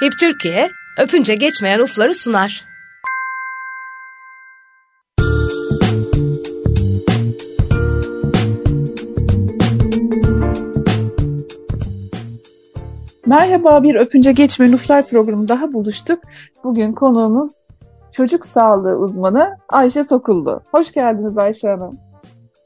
[0.00, 2.64] HIP Türkiye, öpünce geçmeyen ufları sunar.
[13.26, 16.20] Merhaba, bir Öpünce Geçmeyen Uflar programı daha buluştuk.
[16.64, 17.50] Bugün konuğumuz
[18.12, 20.60] çocuk sağlığı uzmanı Ayşe Sokullu.
[20.72, 21.98] Hoş geldiniz Ayşe Hanım.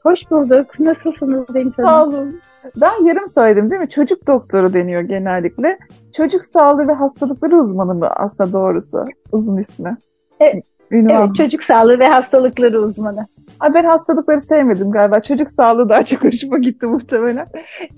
[0.03, 0.79] Hoş bulduk.
[0.79, 1.89] Nasılsınız Deniz Hanım?
[1.89, 2.41] Sağ olun.
[2.81, 3.89] Ben yarım söyledim değil mi?
[3.89, 5.77] Çocuk doktoru deniyor genellikle.
[6.17, 9.97] Çocuk sağlığı ve hastalıkları uzmanı mı aslında doğrusu uzun ismi?
[10.39, 13.27] Evet, evet çocuk sağlığı ve hastalıkları uzmanı.
[13.59, 15.19] Ay ben hastalıkları sevmedim galiba.
[15.19, 17.47] Çocuk sağlığı daha çok hoşuma gitti muhtemelen.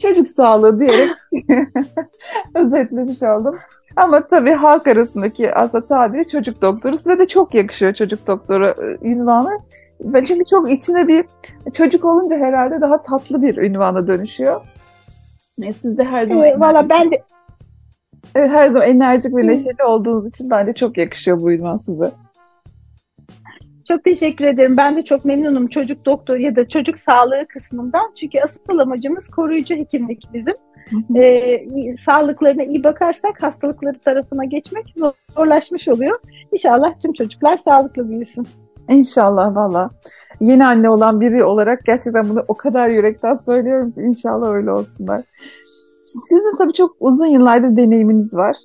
[0.02, 1.10] Çocuk sağlığı diyerek
[2.56, 3.56] özetlemiş oldum.
[3.96, 6.98] Ama tabii halk arasındaki aslında tabiri çocuk doktoru.
[6.98, 9.60] Size de çok yakışıyor çocuk doktoru e, ünvanı.
[10.04, 11.26] Ben çünkü çok içine bir
[11.74, 14.62] çocuk olunca herhalde daha tatlı bir ünvana dönüşüyor.
[15.62, 16.46] E, siz de her zaman...
[16.46, 17.24] E, Valla ben de...
[18.36, 22.12] Evet, her zaman enerjik ve neşeli olduğunuz için bence çok yakışıyor bu ünvan size.
[23.88, 24.78] Çok teşekkür ederim.
[24.78, 28.14] Ben de çok memnunum çocuk doktor ya da çocuk sağlığı kısmından.
[28.16, 30.56] Çünkü asıl amacımız koruyucu hekimlik bizim.
[31.16, 31.66] ee,
[32.06, 34.96] sağlıklarına iyi bakarsak hastalıkları tarafına geçmek
[35.36, 36.20] zorlaşmış oluyor.
[36.52, 38.48] İnşallah tüm çocuklar sağlıklı büyüsün.
[38.90, 39.90] İnşallah valla.
[40.40, 45.24] Yeni anne olan biri olarak gerçekten bunu o kadar yürekten söylüyorum ki inşallah öyle olsunlar.
[46.06, 48.56] Sizin tabii çok uzun yıllardır deneyiminiz var.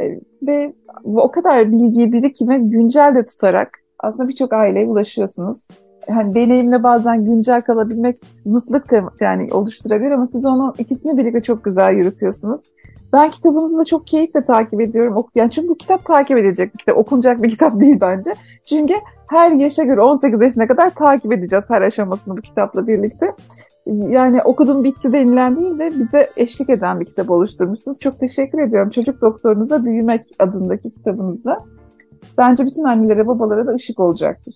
[0.00, 5.68] Ee, ve o kadar bilgiyi birikime güncel de tutarak aslında birçok aileye ulaşıyorsunuz.
[6.08, 11.64] Hani deneyimle bazen güncel kalabilmek zıtlık da yani oluşturabilir ama siz onu ikisini birlikte çok
[11.64, 12.60] güzel yürütüyorsunuz.
[13.12, 15.24] Ben kitabınızı da çok keyifle takip ediyorum.
[15.34, 18.34] Yani çünkü bu kitap takip edilecek bir kitap, okunacak bir kitap değil bence.
[18.68, 18.94] Çünkü
[19.26, 23.32] her yaşa göre 18 yaşına kadar takip edeceğiz her aşamasını bu kitapla birlikte.
[23.86, 28.00] Yani okudum bitti denilen değil de bize eşlik eden bir kitap oluşturmuşsunuz.
[28.00, 28.90] Çok teşekkür ediyorum.
[28.90, 31.64] Çocuk Doktorunuza Büyümek adındaki kitabınızda.
[32.38, 34.54] Bence bütün annelere, babalara da ışık olacaktır.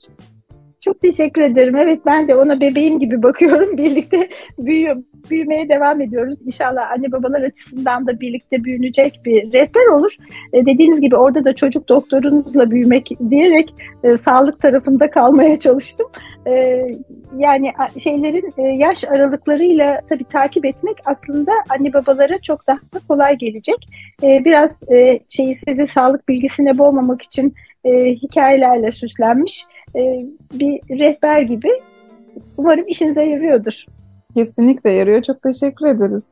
[0.81, 1.77] Çok teşekkür ederim.
[1.77, 3.77] Evet ben de ona bebeğim gibi bakıyorum.
[3.77, 4.29] Birlikte
[4.59, 4.97] büyüyor,
[5.31, 6.37] büyümeye devam ediyoruz.
[6.47, 10.17] İnşallah anne babalar açısından da birlikte büyünecek bir rehber olur.
[10.53, 13.75] E, dediğiniz gibi orada da çocuk doktorunuzla büyümek diyerek
[14.05, 16.07] e, sağlık tarafında kalmaya çalıştım.
[16.47, 16.83] E,
[17.39, 23.87] yani şeylerin e, yaş aralıklarıyla tabii takip etmek aslında anne babalara çok daha kolay gelecek.
[24.23, 27.55] E, biraz e, şeyi size sağlık bilgisine boğmamak için
[27.85, 29.65] e, hikayelerle süslenmiş
[29.97, 31.69] e, bir rehber gibi.
[32.57, 33.85] Umarım işinize yarıyordur.
[34.35, 35.23] Kesinlikle yarıyor.
[35.23, 36.25] Çok teşekkür ederiz.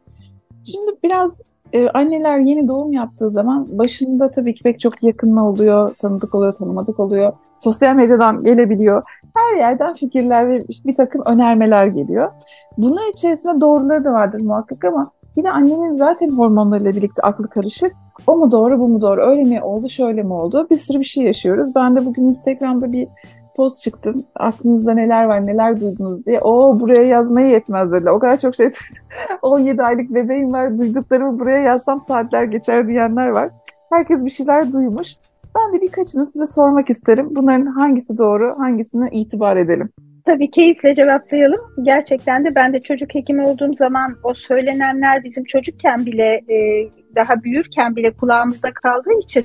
[0.65, 1.41] Şimdi biraz
[1.73, 6.55] e, anneler yeni doğum yaptığı zaman başında tabii ki pek çok yakınma oluyor, tanıdık oluyor,
[6.55, 7.33] tanımadık oluyor.
[7.56, 9.03] Sosyal medyadan gelebiliyor.
[9.35, 12.31] Her yerden fikirler ve bir takım önermeler geliyor.
[12.79, 17.93] Bunun içerisinde doğruları da vardır muhakkak ama yine annenin zaten hormonlarıyla birlikte aklı karışık.
[18.27, 20.67] O mu doğru, bu mu doğru, öyle mi oldu, şöyle mi oldu?
[20.71, 21.75] Bir sürü bir şey yaşıyoruz.
[21.75, 23.09] Ben de bugün Instagram'da bir
[23.56, 24.27] post çıktım.
[24.34, 26.41] Aklınızda neler var, neler duydunuz diye.
[26.41, 28.11] O buraya yazmaya yetmez dediler.
[28.11, 28.71] O kadar çok şey
[29.43, 30.78] 17 aylık bebeğim var.
[30.78, 33.50] Duyduklarımı buraya yazsam saatler geçer diyenler var.
[33.91, 35.09] Herkes bir şeyler duymuş.
[35.56, 37.28] Ben de birkaçını size sormak isterim.
[37.31, 39.91] Bunların hangisi doğru, hangisine itibar edelim?
[40.25, 41.61] Tabii keyifle cevaplayalım.
[41.83, 47.43] Gerçekten de ben de çocuk hekimi olduğum zaman o söylenenler bizim çocukken bile e, daha
[47.43, 49.44] büyürken bile kulağımızda kaldığı için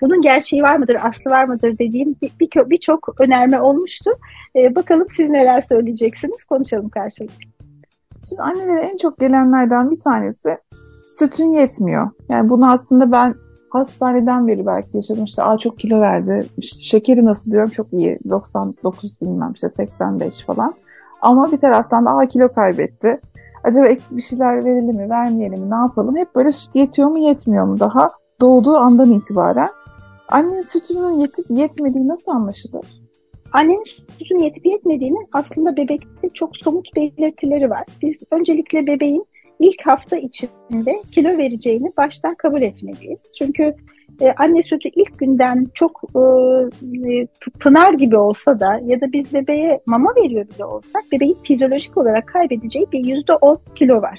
[0.00, 4.10] bunun gerçeği var mıdır, aslı var mıdır dediğim birçok bir, bir önerme olmuştu.
[4.56, 7.34] E, bakalım siz neler söyleyeceksiniz, konuşalım karşılıklı.
[8.28, 10.58] Şimdi annelere en çok gelenlerden bir tanesi
[11.10, 12.10] sütün yetmiyor.
[12.28, 13.34] Yani bunu aslında ben
[13.70, 15.24] hastaneden beri belki yaşadım.
[15.24, 16.46] İşte Aa, çok kilo verdi.
[16.56, 18.18] İşte şekeri nasıl diyorum çok iyi.
[18.30, 20.74] 99 bilmem işte 85 falan.
[21.22, 23.20] Ama bir taraftan da Aa, kilo kaybetti.
[23.64, 26.16] Acaba ek bir şeyler verelim mi, vermeyelim mi, ne yapalım?
[26.16, 29.68] Hep böyle süt yetiyor mu, yetmiyor mu daha doğduğu andan itibaren.
[30.30, 32.86] Annenin sütünün yetip yetmediği nasıl anlaşılır?
[33.52, 33.84] Annenin
[34.18, 37.84] sütünün yetip yetmediğinin aslında bebekte çok somut belirtileri var.
[38.02, 39.26] Biz öncelikle bebeğin
[39.58, 43.18] ilk hafta içinde kilo vereceğini baştan kabul etmeliyiz.
[43.38, 43.74] Çünkü
[44.20, 46.20] e, anne sütü ilk günden çok e,
[47.12, 47.26] e,
[47.60, 52.26] pınar gibi olsa da ya da biz bebeğe mama veriyor bile olsak bebeğin fizyolojik olarak
[52.26, 54.18] kaybedeceği bir yüzde on kilo var.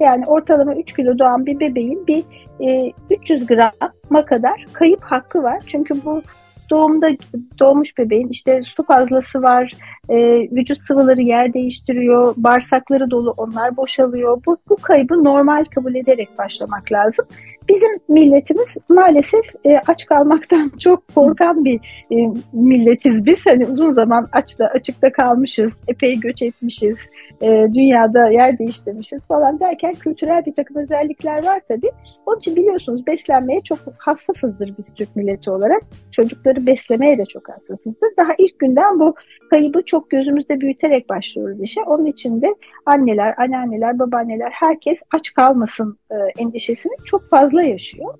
[0.00, 2.24] Yani ortalama 3 kilo doğan bir bebeğin bir
[2.60, 5.62] e, 300 grama kadar kayıp hakkı var.
[5.66, 6.22] Çünkü bu
[6.70, 7.10] doğumda
[7.58, 9.72] doğmuş bebeğin işte su fazlası var,
[10.08, 14.42] e, vücut sıvıları yer değiştiriyor, bağırsakları dolu onlar boşalıyor.
[14.46, 17.24] Bu, bu kaybı normal kabul ederek başlamak lazım.
[17.68, 21.80] Bizim milletimiz maalesef e, aç kalmaktan çok korkan bir
[22.12, 22.16] e,
[22.52, 23.46] milletiz biz.
[23.46, 26.96] Hani uzun zaman açta açıkta kalmışız, epey göç etmişiz.
[27.42, 31.90] E, dünyada yer değiştirmişiz falan derken kültürel bir takım özellikler var tabii.
[32.26, 35.82] Onun için biliyorsunuz beslenmeye çok hassasızdır biz Türk milleti olarak.
[36.10, 38.08] Çocukları beslemeye de çok hassasızdır.
[38.18, 39.14] Daha ilk günden bu
[39.50, 41.80] kaybı çok gözümüzde büyüterek başlıyoruz işe.
[41.82, 42.54] Onun için de
[42.86, 48.14] anneler, anneanneler, babaanneler herkes aç kalmasın e, endişesini çok fazla yaşıyor.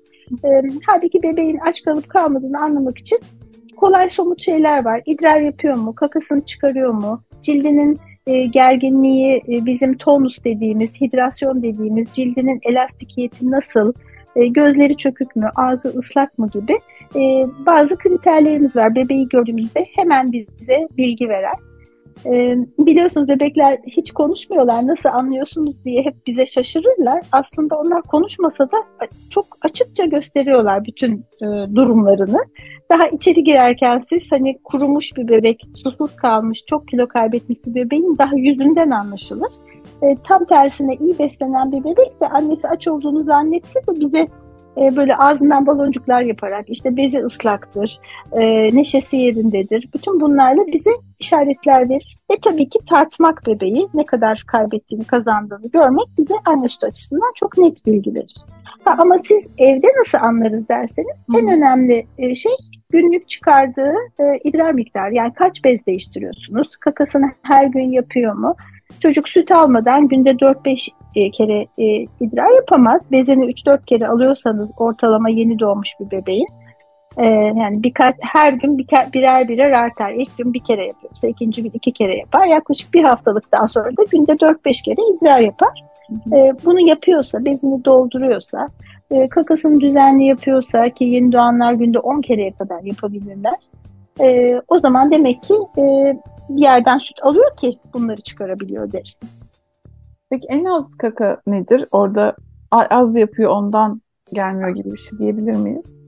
[0.45, 0.49] E,
[0.87, 3.19] halbuki bebeğin aç kalıp kalmadığını anlamak için
[3.77, 5.01] kolay somut şeyler var.
[5.05, 5.95] İdrar yapıyor mu?
[5.95, 7.23] Kakasını çıkarıyor mu?
[7.41, 7.97] Cildinin
[8.27, 13.93] e, gerginliği, e, bizim tonus dediğimiz, hidrasyon dediğimiz, cildinin elastikiyeti nasıl?
[14.35, 15.49] E, gözleri çökük mü?
[15.55, 16.77] Ağzı ıslak mı gibi
[17.65, 18.95] bazı kriterlerimiz var.
[18.95, 21.72] Bebeği gördüğümüzde hemen bize bilgi veren.
[22.25, 24.87] E, biliyorsunuz bebekler hiç konuşmuyorlar.
[24.87, 27.21] Nasıl anlıyorsunuz diye hep bize şaşırırlar.
[27.31, 28.77] Aslında onlar konuşmasa da
[29.29, 31.45] çok açıkça gösteriyorlar bütün e,
[31.75, 32.39] durumlarını.
[32.89, 38.17] Daha içeri girerken siz hani kurumuş bir bebek, susuz kalmış, çok kilo kaybetmiş bir bebeğin
[38.17, 39.51] daha yüzünden anlaşılır.
[40.01, 44.27] E, tam tersine iyi beslenen bir bebek de annesi aç olduğunu zannetse de bize
[44.77, 47.99] e, böyle ağzından baloncuklar yaparak işte bezi ıslaktır,
[48.31, 48.41] e,
[48.75, 49.89] neşesi yerindedir.
[49.93, 50.89] Bütün bunlarla bize
[51.19, 52.15] işaretler verir.
[52.31, 57.57] Ve tabii ki tartmak bebeği ne kadar kaybettiğini, kazandığını görmek bize anne süt açısından çok
[57.57, 58.35] net bilgi verir.
[58.85, 61.39] Ha, ama siz evde nasıl anlarız derseniz Hı.
[61.39, 62.51] en önemli e, şey
[62.89, 65.13] günlük çıkardığı e, idrar miktarı.
[65.13, 66.75] Yani kaç bez değiştiriyorsunuz?
[66.79, 68.55] Kakasını her gün yapıyor mu?
[68.99, 71.85] Çocuk süt almadan günde 4-5 e, kere e,
[72.19, 73.01] idrar yapamaz.
[73.11, 76.47] Bezini 3-4 kere alıyorsanız ortalama yeni doğmuş bir bebeğin
[77.17, 80.11] e, yani birkaç her gün bir, birer birer artar.
[80.11, 82.45] İlk gün bir kere yapıyorsa ikinci gün iki kere yapar.
[82.45, 85.83] Yaklaşık bir haftalıktan sonra da günde 4-5 kere idrar yapar.
[86.31, 88.67] E, bunu yapıyorsa, bezini dolduruyorsa,
[89.11, 93.55] e, kakasını düzenli yapıyorsa ki yeni doğanlar günde 10 kereye kadar yapabilirler.
[94.21, 95.83] E, o zaman demek ki e,
[96.49, 99.17] bir yerden süt alıyor ki bunları çıkarabiliyor deriz.
[100.29, 101.85] Peki en az kaka nedir?
[101.91, 102.35] Orada
[102.71, 104.01] az yapıyor ondan
[104.33, 106.03] gelmiyor gibi bir şey diyebilir miyiz?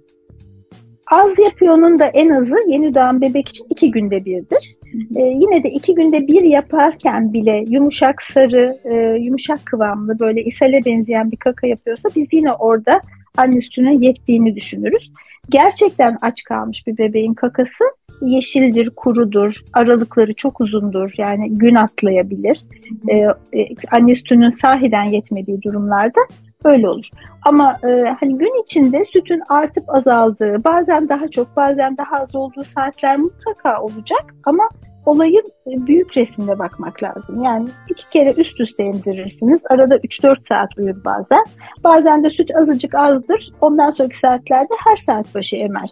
[1.12, 4.76] Az yapıyonun da en azı yeni doğan bebek için iki günde birdir.
[5.16, 10.80] Ee, yine de iki günde bir yaparken bile yumuşak sarı, e, yumuşak kıvamlı böyle ishale
[10.86, 13.02] benzeyen bir kaka yapıyorsa biz yine orada
[13.38, 15.12] anne sütüne yettiğini düşünürüz.
[15.50, 17.84] Gerçekten aç kalmış bir bebeğin kakası
[18.22, 21.14] yeşildir, kurudur, aralıkları çok uzundur.
[21.18, 22.66] Yani gün atlayabilir.
[23.10, 23.16] Ee,
[23.60, 26.20] e, anne sütünün sahiden yetmediği durumlarda
[26.64, 27.10] öyle olur.
[27.46, 32.64] Ama e, hani gün içinde sütün artıp azaldığı, bazen daha çok, bazen daha az olduğu
[32.64, 34.36] saatler mutlaka olacak.
[34.44, 34.70] Ama
[35.06, 37.44] olayın e, büyük resimde bakmak lazım.
[37.44, 39.62] Yani iki kere üst üste emzirirsiniz.
[39.70, 41.46] Arada 3-4 saat uyur bazen.
[41.84, 43.52] Bazen de süt azıcık azdır.
[43.62, 45.90] Ondan sonraki saatlerde her saat başı emer.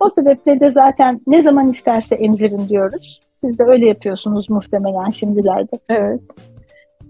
[0.00, 3.20] O sebeple de zaten ne zaman isterse emzirin diyoruz.
[3.44, 5.78] Siz de öyle yapıyorsunuz muhtemelen şimdilerde.
[5.88, 6.20] Evet.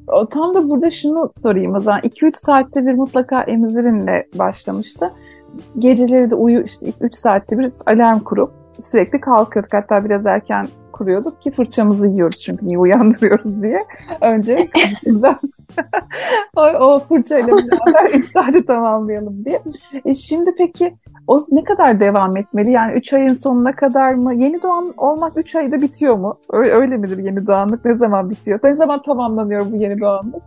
[0.06, 2.00] O, tam da burada şunu sorayım o zaman.
[2.00, 5.10] 2-3 saatte bir mutlaka emzirinle başlamıştı.
[5.78, 8.50] Geceleri de uyu işte 3 saatte bir alarm kurup
[8.80, 9.74] sürekli kalkıyorduk.
[9.74, 13.78] Hatta biraz erken kuruyorduk ki fırçamızı yiyoruz çünkü niye uyandırıyoruz diye.
[14.20, 14.68] Önce
[16.56, 19.62] o, o fırçayla beraber 3 saati tamamlayalım diye.
[20.04, 20.94] E şimdi peki
[21.30, 22.72] o ne kadar devam etmeli?
[22.72, 24.34] Yani 3 ayın sonuna kadar mı?
[24.34, 26.38] Yeni doğan olmak 3 ayda bitiyor mu?
[26.52, 27.84] Öyle, öyle midir yeni doğanlık?
[27.84, 28.60] Ne zaman bitiyor?
[28.64, 30.42] Ne zaman tamamlanıyor bu yeni doğanlık?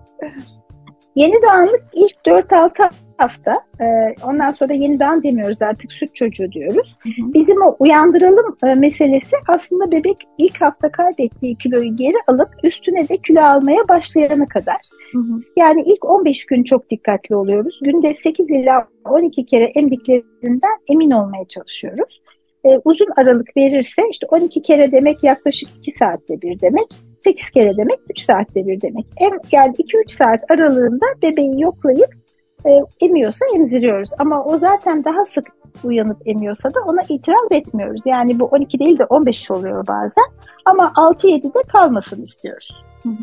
[1.15, 3.51] Yeni doğanlık ilk 4-6 hafta.
[3.81, 3.85] E,
[4.27, 6.97] ondan sonra yeni doğan demiyoruz artık süt çocuğu diyoruz.
[7.03, 7.33] Hı hı.
[7.33, 13.17] Bizim o uyandıralım e, meselesi aslında bebek ilk hafta kaybettiği kiloyu geri alıp üstüne de
[13.17, 14.77] kilo almaya başlayana kadar.
[15.11, 15.41] Hı hı.
[15.57, 17.79] Yani ilk 15 gün çok dikkatli oluyoruz.
[17.81, 22.23] Günde 8 ila 12 kere emdiklerinden emin olmaya çalışıyoruz.
[22.65, 26.87] E, uzun aralık verirse işte 12 kere demek yaklaşık 2 saatte bir demek.
[27.23, 29.05] 8 kere demek 3 saatte bir demek.
[29.21, 32.22] Em, yani 2-3 saat aralığında bebeği yoklayıp
[32.65, 34.09] e, emiyorsa emziriyoruz.
[34.19, 35.47] Ama o zaten daha sık
[35.83, 38.01] uyanıp emiyorsa da ona itiraz etmiyoruz.
[38.05, 40.25] Yani bu 12 değil de 15 oluyor bazen.
[40.65, 42.83] Ama 6-7'de kalmasını istiyoruz.
[43.03, 43.13] Hı hı.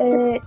[0.00, 0.40] Ee,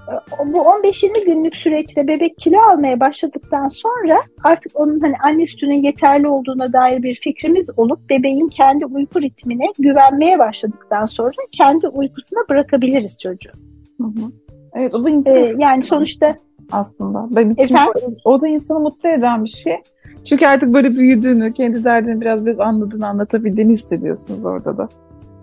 [0.45, 6.27] bu 15-20 günlük süreçte bebek kilo almaya başladıktan sonra artık onun hani anne sütünün yeterli
[6.27, 13.19] olduğuna dair bir fikrimiz olup bebeğin kendi uyku ritmine güvenmeye başladıktan sonra kendi uykusuna bırakabiliriz
[13.19, 13.51] çocuğu.
[14.01, 14.31] Hı hı.
[14.73, 16.35] Evet o da insan ee, yani sonuçta
[16.71, 17.27] aslında.
[17.31, 17.55] Ben
[18.25, 19.77] o da insanı mutlu eden bir şey.
[20.25, 24.87] Çünkü artık böyle büyüdüğünü, kendi derdini biraz biraz anladığını, anlatabildiğini hissediyorsunuz orada da.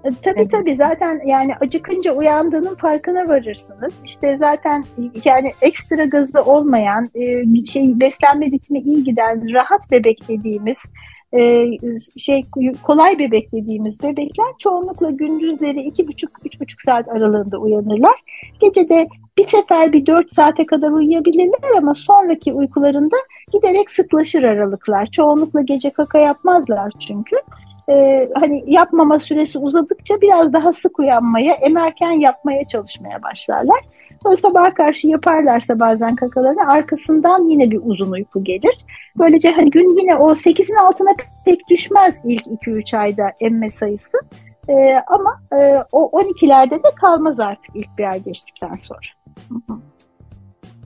[0.04, 0.50] E, tabii evet.
[0.50, 3.92] tabii zaten yani acıkınca uyandığının farkına varırsınız.
[4.04, 4.84] İşte zaten
[5.24, 10.78] yani ekstra gazı olmayan, e, şey beslenme ritmi iyi giden, rahat bebek dediğimiz
[11.32, 11.66] e,
[12.16, 12.42] şey
[12.82, 18.20] kolay bebek dediğimiz bebekler çoğunlukla gündüzleri iki buçuk üç buçuk saat aralığında uyanırlar.
[18.60, 19.08] Gece de
[19.38, 23.16] bir sefer bir 4 saate kadar uyuyabilirler ama sonraki uykularında
[23.52, 25.06] giderek sıklaşır aralıklar.
[25.06, 27.36] Çoğunlukla gece kaka yapmazlar çünkü.
[27.90, 33.80] Ee, hani yapmama süresi uzadıkça biraz daha sık uyanmaya, emerken yapmaya çalışmaya başlarlar.
[34.22, 38.84] Sonra sabah karşı yaparlarsa bazen kakalarını arkasından yine bir uzun uyku gelir.
[39.18, 41.10] Böylece hani gün yine o 8'in altına
[41.44, 44.18] pek düşmez ilk 2-3 ayda emme sayısı.
[44.68, 49.17] Ee, ama e, o 12'lerde de kalmaz artık ilk bir ay geçtikten sonra.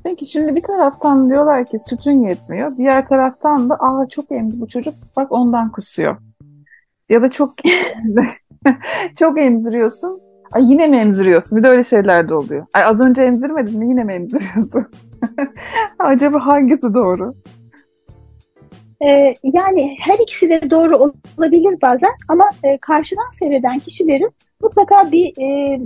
[0.05, 2.77] Peki şimdi bir taraftan diyorlar ki sütün yetmiyor.
[2.77, 6.17] Diğer taraftan da aa çok emdi bu çocuk bak ondan kusuyor.
[7.09, 7.55] Ya da çok
[9.19, 10.21] çok emziriyorsun.
[10.53, 11.59] Ay yine mi emziriyorsun?
[11.59, 12.67] Bir de öyle şeyler de oluyor.
[12.75, 14.87] Ay az önce emzirmedin mi yine mi emziriyorsun?
[15.99, 17.35] Acaba hangisi doğru?
[19.07, 20.97] Ee, yani her ikisi de doğru
[21.39, 24.31] olabilir bazen ama e, karşıdan seyreden kişilerin
[24.63, 25.81] mutlaka bir e,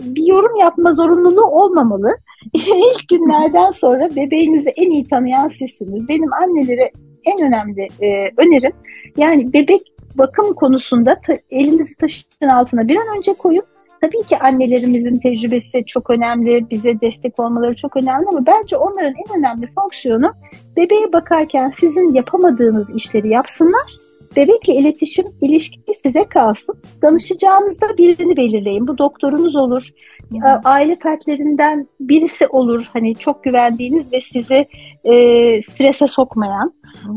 [0.00, 2.16] bir yorum yapma zorunluluğu olmamalı.
[2.54, 6.08] İlk günlerden sonra bebeğinizi en iyi tanıyan sizsiniz.
[6.08, 6.90] Benim annelere
[7.24, 8.72] en önemli e, önerim
[9.16, 9.82] yani bebek
[10.14, 13.62] bakım konusunda ta, elinizi taşın altına bir an önce koyun.
[14.00, 19.38] Tabii ki annelerimizin tecrübesi çok önemli, bize destek olmaları çok önemli ama bence onların en
[19.38, 20.32] önemli fonksiyonu
[20.76, 24.01] bebeğe bakarken sizin yapamadığınız işleri yapsınlar
[24.36, 26.74] Bebekle iletişim, ilişki size kalsın.
[27.02, 28.88] Danışacağınızda birini belirleyin.
[28.88, 29.88] Bu doktorunuz olur,
[30.64, 32.90] aile fertlerinden birisi olur.
[32.92, 34.66] Hani çok güvendiğiniz ve sizi
[35.04, 36.72] e, strese sokmayan.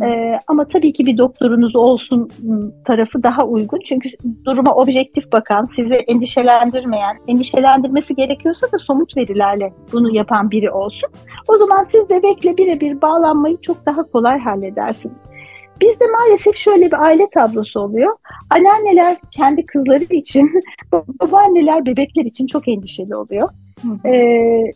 [0.06, 2.30] E, ama tabii ki bir doktorunuz olsun
[2.88, 3.80] tarafı daha uygun.
[3.86, 4.10] Çünkü
[4.46, 11.10] duruma objektif bakan, sizi endişelendirmeyen, endişelendirmesi gerekiyorsa da somut verilerle bunu yapan biri olsun.
[11.48, 15.24] O zaman siz bebekle birebir bağlanmayı çok daha kolay halledersiniz.
[15.82, 18.18] Bizde maalesef şöyle bir aile tablosu oluyor.
[18.50, 20.62] Anneanneler kendi kızları için,
[21.22, 23.50] babaanneler bebekler için çok endişeli oluyor.
[24.06, 24.12] Ee,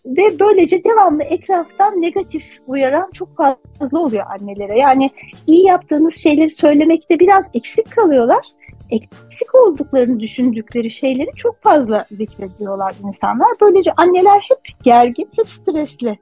[0.05, 4.79] ve böylece devamlı etraftan negatif uyaran çok fazla oluyor annelere.
[4.79, 5.09] Yani
[5.47, 8.47] iyi yaptığınız şeyleri söylemekte biraz eksik kalıyorlar.
[8.89, 13.47] Eksik olduklarını düşündükleri şeyleri çok fazla zikrediyorlar insanlar.
[13.61, 16.19] Böylece anneler hep gergin, hep stresli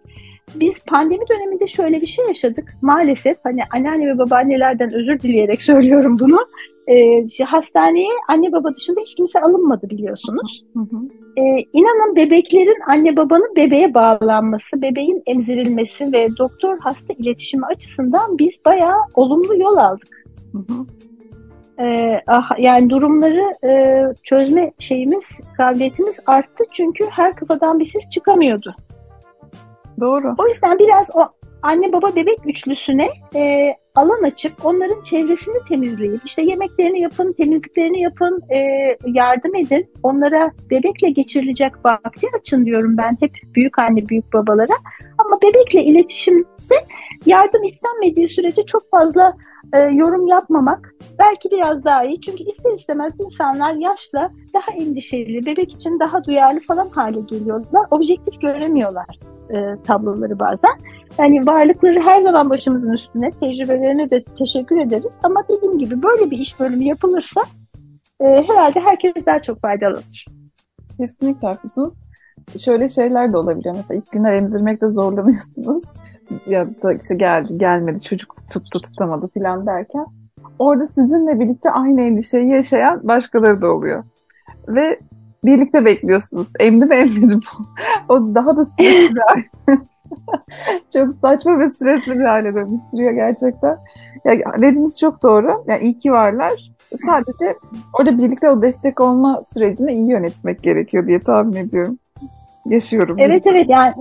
[0.55, 2.73] biz pandemi döneminde şöyle bir şey yaşadık.
[2.81, 6.39] Maalesef hani anneanne ve babaannelerden özür dileyerek söylüyorum bunu.
[6.87, 10.63] Ee, hastaneye anne baba dışında hiç kimse alınmadı biliyorsunuz.
[10.73, 10.97] Hı hı.
[11.37, 18.51] Ee, inanın bebeklerin anne babanın bebeğe bağlanması, bebeğin emzirilmesi ve doktor hasta iletişimi açısından biz
[18.65, 20.25] bayağı olumlu yol aldık.
[20.51, 20.85] Hı hı.
[21.79, 22.21] Ee,
[22.59, 28.75] yani durumları e, çözme şeyimiz, kabiliyetimiz arttı çünkü her kafadan bir ses çıkamıyordu.
[29.99, 30.35] Doğru.
[30.37, 31.27] O yüzden biraz o
[31.61, 38.41] anne baba bebek üçlüsüne e, alan açıp onların çevresini temizleyip işte yemeklerini yapın, temizliklerini yapın,
[38.53, 38.57] e,
[39.05, 39.91] yardım edin.
[40.03, 44.73] Onlara bebekle geçirilecek vakti açın diyorum ben hep büyük anne büyük babalara.
[45.17, 46.75] Ama bebekle iletişimde
[47.25, 49.37] yardım istenmediği sürece çok fazla
[49.73, 52.21] e, yorum yapmamak belki biraz daha iyi.
[52.21, 57.85] Çünkü ister istemez insanlar yaşla daha endişeli, bebek için daha duyarlı falan hale geliyorlar.
[57.91, 60.77] Objektif göremiyorlar e, tabloları bazen.
[61.19, 65.15] Yani varlıkları her zaman başımızın üstüne, tecrübelerine de teşekkür ederiz.
[65.23, 67.41] Ama dediğim gibi böyle bir iş bölümü yapılırsa
[68.19, 70.25] e, herhalde herkes daha çok faydalanır.
[70.97, 71.93] Kesinlikle haklısınız.
[72.65, 73.75] Şöyle şeyler de olabiliyor.
[73.75, 75.83] Mesela ilk günler emzirmekte zorlanıyorsunuz.
[76.47, 80.05] Ya da işte geldi, gelmedi, çocuk tuttu, tutamadı falan derken
[80.59, 84.03] orada sizinle birlikte aynı endişeyi yaşayan başkaları da oluyor.
[84.67, 84.99] Ve
[85.45, 86.47] birlikte bekliyorsunuz.
[86.59, 87.39] Emdi mi emdi mi?
[88.09, 89.45] o daha da stresli bir hale.
[90.93, 93.77] çok saçma ve stresli bir hale dönüştürüyor gerçekten.
[94.25, 95.63] Ya, dediğiniz çok doğru.
[95.67, 96.71] Yani iyi ki varlar.
[97.05, 97.55] Sadece
[97.93, 101.99] orada birlikte o destek olma sürecini iyi yönetmek gerekiyor diye tahmin ediyorum
[102.69, 103.17] yaşıyorum.
[103.19, 103.93] Evet evet yani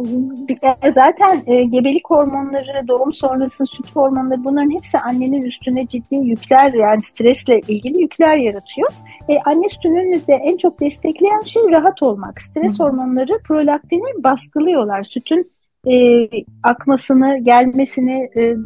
[0.94, 7.02] zaten e, gebelik hormonları, doğum sonrası süt hormonları bunların hepsi annenin üstüne ciddi yükler yani
[7.02, 8.88] stresle ilgili yükler yaratıyor.
[9.28, 12.42] E, anne sütünün de en çok destekleyen şey rahat olmak.
[12.42, 12.84] Stres Hı.
[12.84, 15.02] hormonları prolaktini baskılıyorlar.
[15.02, 15.50] Sütün
[15.90, 16.28] e,
[16.62, 18.56] akmasını, gelmesini, e,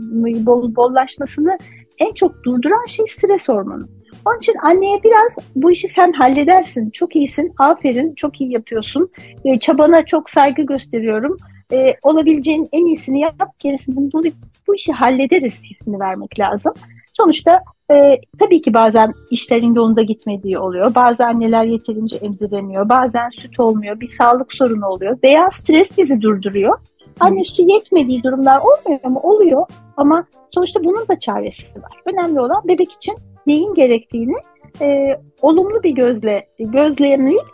[0.46, 1.58] bol, bollaşmasını
[1.98, 3.88] en çok durduran şey stres hormonu.
[4.26, 9.10] Onun için anneye biraz bu işi sen halledersin, çok iyisin, aferin, çok iyi yapıyorsun,
[9.44, 11.36] e, çabana çok saygı gösteriyorum,
[11.72, 14.22] e, olabileceğin en iyisini yap, gerisini bu,
[14.68, 16.72] bu işi hallederiz hissini vermek lazım.
[17.12, 17.60] Sonuçta
[17.92, 20.94] e, tabii ki bazen işlerin yolunda gitmediği oluyor.
[20.94, 22.88] Bazı anneler yeterince emziremiyor.
[22.88, 24.00] Bazen süt olmuyor.
[24.00, 25.18] Bir sağlık sorunu oluyor.
[25.24, 26.78] Veya stres bizi durduruyor.
[27.20, 29.20] Anne sütü yetmediği durumlar olmuyor mu?
[29.22, 29.66] Oluyor.
[29.96, 30.24] Ama
[30.54, 31.92] sonuçta bunun da çaresi var.
[32.06, 33.14] Önemli olan bebek için
[33.50, 34.36] neyin gerektiğini
[34.80, 37.44] e, olumlu bir gözle gözlemleyip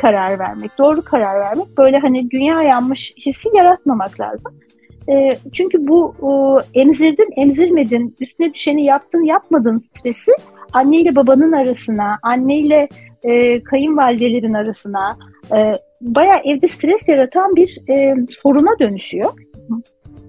[0.00, 1.78] karar vermek, doğru karar vermek.
[1.78, 4.60] Böyle hani dünya yanmış hissi yaratmamak lazım.
[5.08, 10.32] E, çünkü bu e, emzirdin, emzirmedin, üstüne düşeni yaptın, yapmadın stresi
[10.72, 12.88] anne ile babanın arasına, anne ile
[13.22, 15.18] e, kayınvalidelerin arasına
[15.56, 19.32] e, bayağı evde stres yaratan bir e, soruna dönüşüyor.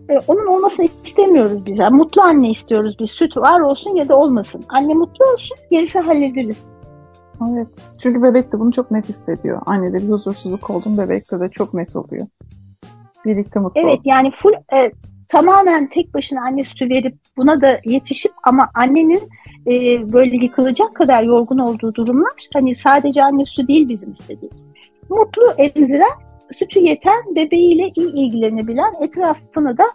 [0.09, 1.79] E, onun olmasını istemiyoruz biz.
[1.79, 3.09] Yani mutlu anne istiyoruz biz.
[3.11, 4.61] Süt var olsun ya da olmasın.
[4.69, 6.57] Anne mutlu olsun, gerisi halledilir.
[7.51, 7.67] Evet.
[7.99, 9.61] Çünkü bebek de bunu çok net hissediyor.
[9.65, 12.27] Annede bir huzursuzluk olduğunu bebekte de çok net oluyor.
[13.25, 14.09] Birlikte mutlu Evet olsun.
[14.09, 14.91] yani full e,
[15.29, 19.21] tamamen tek başına anne sütü verip buna da yetişip ama annenin
[19.67, 19.71] e,
[20.13, 24.69] böyle yıkılacak kadar yorgun olduğu durumlar hani sadece anne sütü değil bizim istediğimiz.
[25.09, 26.24] Mutlu emziren,
[26.57, 29.85] sütü yeten, bebeğiyle iyi ilgilenebilen, etrafını da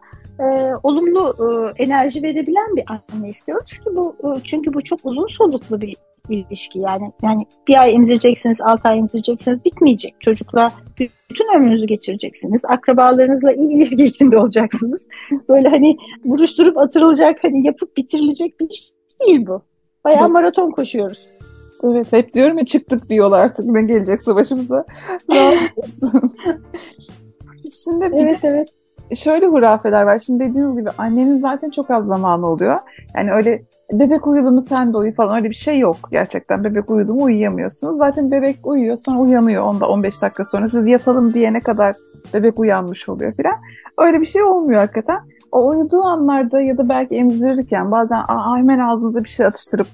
[0.40, 5.26] e, olumlu e, enerji verebilen bir anne istiyoruz ki bu e, çünkü bu çok uzun
[5.26, 5.96] soluklu bir
[6.28, 10.14] ilişki yani yani bir ay emzireceksiniz, altı ay emzireceksiniz bitmeyecek.
[10.20, 10.72] Çocukla
[11.30, 12.64] bütün ömrünüzü geçireceksiniz.
[12.64, 15.06] Akrabalarınızla iyi ilişki içinde olacaksınız.
[15.48, 18.90] Böyle hani vuruşturup atılacak, hani yapıp bitirilecek bir iş
[19.20, 19.62] değil bu.
[20.04, 21.29] Bayağı maraton koşuyoruz.
[21.84, 24.84] Evet hep diyorum ya çıktık bir yol artık ne gelecekse başımıza.
[27.84, 28.68] Şimdi bir evet, evet.
[29.16, 30.18] şöyle hurafeler var.
[30.18, 32.78] Şimdi dediğiniz gibi annenin zaten çok az zamanı oluyor.
[33.16, 36.64] Yani öyle bebek uyudu mu sen de uyu falan öyle bir şey yok gerçekten.
[36.64, 37.96] Bebek uyudu mu uyuyamıyorsunuz.
[37.96, 40.66] Zaten bebek uyuyor sonra uyanıyor onda 15 dakika sonra.
[40.66, 41.96] Siz yapalım diyene kadar
[42.34, 43.56] bebek uyanmış oluyor filan.
[43.98, 45.18] Öyle bir şey olmuyor hakikaten.
[45.52, 48.22] O uyuduğu anlarda ya da belki emzirirken bazen
[48.56, 49.86] hemen ağzınıza bir şey atıştırıp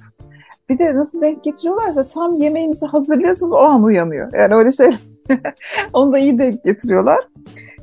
[0.68, 4.32] bir de nasıl denk getiriyorlarsa tam yemeğinizi hazırlıyorsunuz o an uyanıyor.
[4.32, 4.90] Yani öyle şey
[5.92, 7.28] onu da iyi denk getiriyorlar.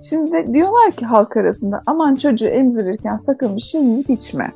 [0.09, 4.51] Şimdi diyorlar ki halk arasında aman çocuğu emzirirken sakın bir şey yiyip içme.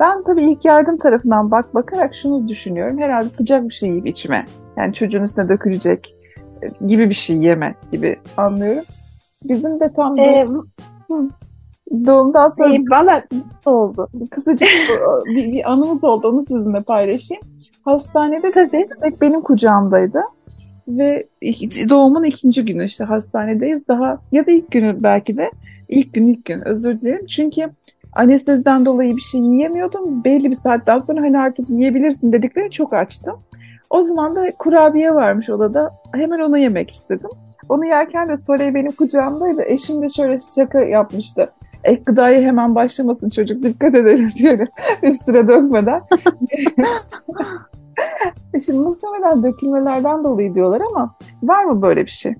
[0.00, 2.98] Ben tabii ilk yardım tarafından bak bakarak şunu düşünüyorum.
[2.98, 4.44] Herhalde sıcak bir şey yiyip içme.
[4.78, 6.16] Yani çocuğun üstüne dökülecek
[6.62, 8.84] e, gibi bir şey yeme gibi anlıyorum.
[9.44, 10.46] Bizim de tam ee,
[11.90, 13.22] doğumdan sonra ee, valla
[13.66, 14.08] oldu.
[14.30, 14.68] Kısacık
[15.26, 16.28] bir, bir anımız oldu.
[16.28, 17.42] Onu sizinle paylaşayım.
[17.84, 18.88] Hastanede tabii
[19.20, 20.20] benim kucağımdaydı.
[20.88, 21.26] Ve
[21.90, 23.88] doğumun ikinci günü işte hastanedeyiz.
[23.88, 25.50] Daha ya da ilk günü belki de.
[25.88, 27.26] ilk gün ilk gün özür dilerim.
[27.26, 27.70] Çünkü
[28.12, 30.24] anesteziden dolayı bir şey yiyemiyordum.
[30.24, 33.36] Belli bir saatten sonra hani artık yiyebilirsin dedikleri çok açtım.
[33.90, 35.90] O zaman da kurabiye varmış odada.
[36.14, 37.30] Hemen onu yemek istedim.
[37.68, 39.62] Onu yerken de Soley benim kucağımdaydı.
[39.62, 41.50] Eşim de şöyle şaka yapmıştı.
[41.86, 44.66] Ek gıdaya hemen başlamasın çocuk dikkat edelim diyor
[45.02, 46.02] üstüne dökmeden.
[48.64, 52.34] Şimdi muhtemelen dökülmelerden dolayı diyorlar ama var mı böyle bir şey?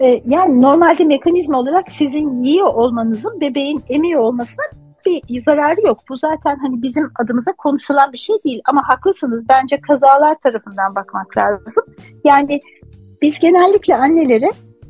[0.00, 4.64] Ee, yani normalde mekanizma olarak sizin yiyor olmanızın bebeğin emiyor olmasına
[5.06, 5.98] bir zararı yok.
[6.08, 8.62] Bu zaten hani bizim adımıza konuşulan bir şey değil.
[8.64, 9.44] Ama haklısınız.
[9.48, 11.84] Bence kazalar tarafından bakmak lazım.
[12.24, 12.60] Yani
[13.22, 14.48] biz genellikle annelere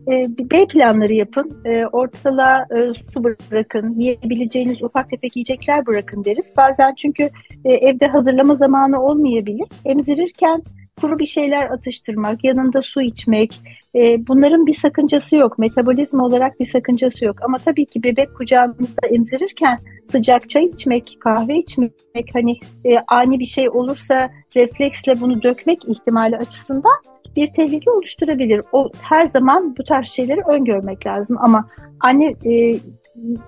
[0.08, 6.52] e, B planları yapın, e, ortalığa e, su bırakın, yiyebileceğiniz ufak tefek yiyecekler bırakın deriz.
[6.56, 7.30] Bazen çünkü
[7.64, 9.68] e, evde hazırlama zamanı olmayabilir.
[9.84, 10.62] Emzirirken
[11.00, 13.52] kuru bir şeyler atıştırmak, yanında su içmek,
[13.94, 15.58] e, bunların bir sakıncası yok.
[15.58, 17.36] Metabolizma olarak bir sakıncası yok.
[17.42, 19.78] Ama tabii ki bebek kucağınızda emzirirken
[20.10, 21.92] sıcak çay içmek, kahve içmek,
[22.32, 22.58] hani
[23.08, 27.02] ani bir şey olursa refleksle bunu dökmek ihtimali açısından
[27.36, 28.62] bir tehlike oluşturabilir.
[28.72, 31.36] O her zaman bu tarz şeyleri öngörmek lazım.
[31.40, 31.68] Ama
[32.00, 32.74] anne e,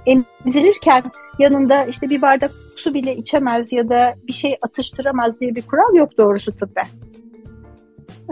[0.06, 1.02] emzirirken
[1.38, 5.94] yanında işte bir bardak su bile içemez ya da bir şey atıştıramaz diye bir kural
[5.94, 6.86] yok doğrusu tıbben.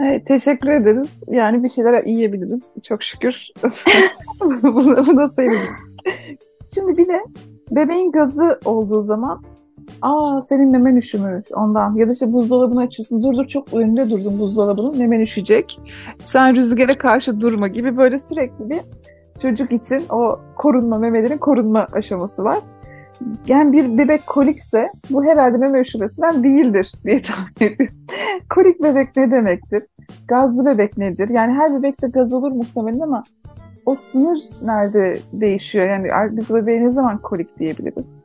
[0.01, 1.09] Evet, teşekkür ederiz.
[1.27, 2.61] Yani bir şeyler yiyebiliriz.
[2.83, 3.35] Çok şükür.
[4.41, 5.69] bunu, bunu sayılır.
[6.73, 7.23] Şimdi bir de
[7.71, 9.43] bebeğin gazı olduğu zaman
[10.01, 11.95] aa senin memen üşümüş ondan.
[11.95, 13.23] Ya da işte buzdolabını açıyorsun.
[13.23, 15.79] Dur dur çok önünde durdun buzdolabının memen üşüyecek.
[16.25, 18.79] Sen rüzgara karşı durma gibi böyle sürekli bir
[19.41, 22.59] çocuk için o korunma, memelerin korunma aşaması var
[23.47, 27.95] yani bir bebek kolikse bu herhalde meme üşümesinden değildir diye tahmin ediyorum.
[28.49, 29.83] Kolik bebek ne demektir?
[30.27, 31.29] Gazlı bebek nedir?
[31.29, 33.23] Yani her bebekte gaz olur muhtemelen ama
[33.85, 35.85] o sınır nerede değişiyor?
[35.85, 38.15] Yani biz bebeğe ne zaman kolik diyebiliriz?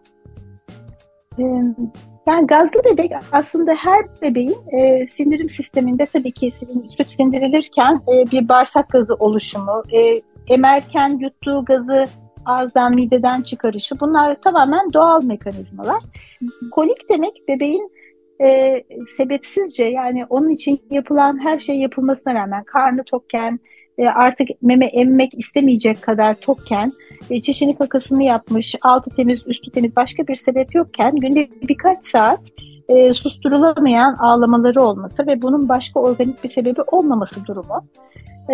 [1.39, 6.53] Yani gazlı bebek aslında her bebeğin e, sindirim sisteminde tabii ki
[6.97, 10.15] süt sindirilirken e, bir bağırsak gazı oluşumu, e,
[10.49, 12.05] emerken yuttuğu gazı
[12.47, 16.03] ağızdan, mideden çıkarışı bunlar tamamen doğal mekanizmalar.
[16.73, 17.93] Kolik demek bebeğin
[18.43, 18.83] e,
[19.17, 23.61] sebepsizce yani onun için yapılan her şey yapılmasına rağmen karnı tokken,
[23.99, 26.93] e, artık meme emmek istemeyecek kadar tokken,
[27.31, 32.41] e, çişini kakasını yapmış, altı temiz, üstü temiz başka bir sebep yokken günde birkaç saat
[32.89, 37.85] e, susturulamayan ağlamaları olması ve bunun başka organik bir sebebi olmaması durumu.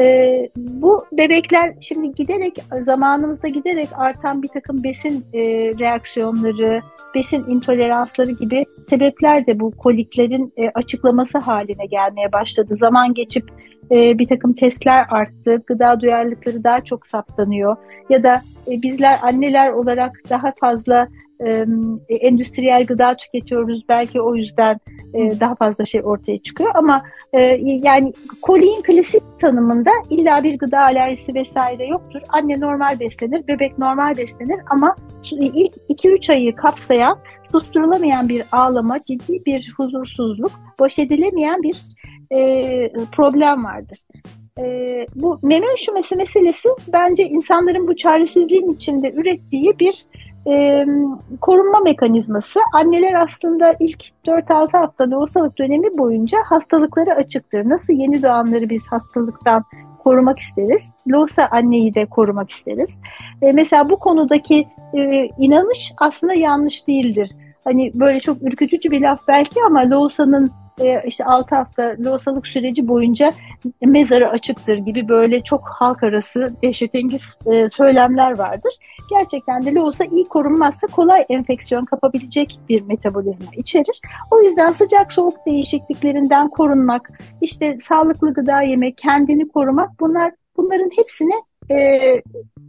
[0.03, 5.41] E, bu bebekler şimdi giderek zamanımızda giderek artan bir takım besin e,
[5.79, 6.81] reaksiyonları,
[7.15, 12.77] besin intoleransları gibi sebepler de bu koliklerin e, açıklaması haline gelmeye başladı.
[12.77, 13.51] Zaman geçip
[13.91, 17.77] e, bir takım testler arttı, gıda duyarlılıkları daha çok saptanıyor.
[18.11, 21.09] Ya da e, bizler anneler olarak daha fazla
[21.41, 21.67] e,
[22.09, 23.89] endüstriyel gıda tüketiyoruz.
[23.89, 24.81] Belki o yüzden
[25.15, 26.71] e, daha fazla şey ortaya çıkıyor.
[26.75, 32.21] Ama e, yani koliğin klasik tanımında illa bir gıda alerjisi vesaire yoktur.
[32.29, 34.61] Anne normal beslenir, bebek normal beslenir.
[34.71, 34.97] Ama
[35.33, 37.19] ilk 2-3 ayı kapsayan
[37.53, 41.83] susturulamayan bir ağlama, ciddi bir huzursuzluk, baş edilemeyen bir
[42.31, 43.99] e, problem vardır.
[44.59, 50.07] E, bu meme üşümesi meselesi bence insanların bu çaresizliğin içinde ürettiği bir
[50.49, 50.87] e,
[51.41, 52.59] korunma mekanizması.
[52.75, 57.69] Anneler aslında ilk 4-6 hafta lohusalık dönemi boyunca hastalıkları açıktır.
[57.69, 59.63] Nasıl yeni doğanları biz hastalıktan
[60.05, 60.91] korumak isteriz.
[61.09, 62.91] Lohusa anneyi de korumak isteriz.
[63.43, 67.31] E, mesela bu konudaki e, inanış aslında yanlış değildir.
[67.65, 70.51] Hani böyle çok ürkütücü bir laf belki ama Lohusa'nın
[71.07, 73.33] işte 6 hafta lohusalık süreci boyunca
[73.83, 78.75] mezarı açıktır gibi böyle çok halk arası dehşetengiz e, söylemler vardır.
[79.11, 84.01] Gerçekten de lohusa iyi korunmazsa kolay enfeksiyon kapabilecek bir metabolizma içerir.
[84.31, 87.11] O yüzden sıcak soğuk değişikliklerinden korunmak,
[87.41, 91.35] işte sağlıklı gıda yemek, kendini korumak bunlar bunların hepsine
[91.71, 91.77] e,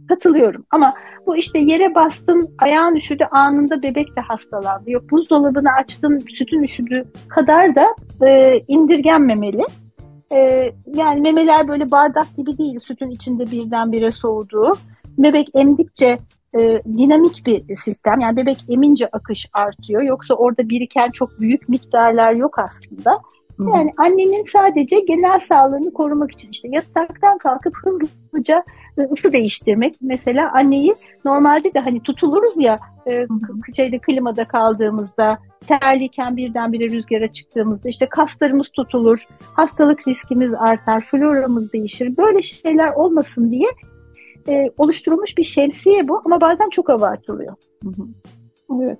[0.08, 0.66] katılıyorum.
[0.70, 0.94] Ama
[1.26, 4.90] bu işte yere bastım, ayağın üşüdü, anında bebek de hastalandı.
[4.90, 7.86] Yok buzdolabını açtım, sütün üşüdü kadar da
[8.26, 9.64] e, indirgenmemeli.
[10.34, 10.62] E,
[10.94, 14.72] yani memeler böyle bardak gibi değil, sütün içinde birdenbire soğuduğu.
[15.18, 16.18] Bebek emdikçe
[16.54, 18.20] e, dinamik bir sistem.
[18.20, 20.02] Yani bebek emince akış artıyor.
[20.02, 23.20] Yoksa orada biriken çok büyük miktarlar yok aslında.
[23.60, 28.64] Yani annenin sadece genel sağlığını korumak için işte yataktan kalkıp hızlıca
[29.12, 29.94] ısı değiştirmek.
[30.00, 30.94] Mesela anneyi
[31.24, 33.26] normalde de hani tutuluruz ya e,
[33.76, 42.16] şeyde klimada kaldığımızda terliyken birdenbire rüzgara çıktığımızda işte kaslarımız tutulur, hastalık riskimiz artar, floramız değişir.
[42.16, 43.68] Böyle şeyler olmasın diye
[44.48, 47.54] e, oluşturulmuş bir şemsiye bu ama bazen çok abartılıyor.
[48.82, 48.98] Evet.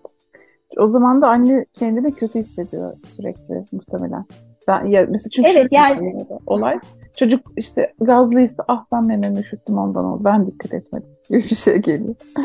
[0.77, 4.25] O zaman da anne kendini kötü hissediyor sürekli muhtemelen.
[4.69, 6.79] Ben ya mesela çünkü evet, yani olay
[7.19, 10.25] çocuk işte gazlıysa ah ben mememi üşüttüm ondan oldu.
[10.25, 12.15] Ben dikkat etmedim gibi bir şey geliyor.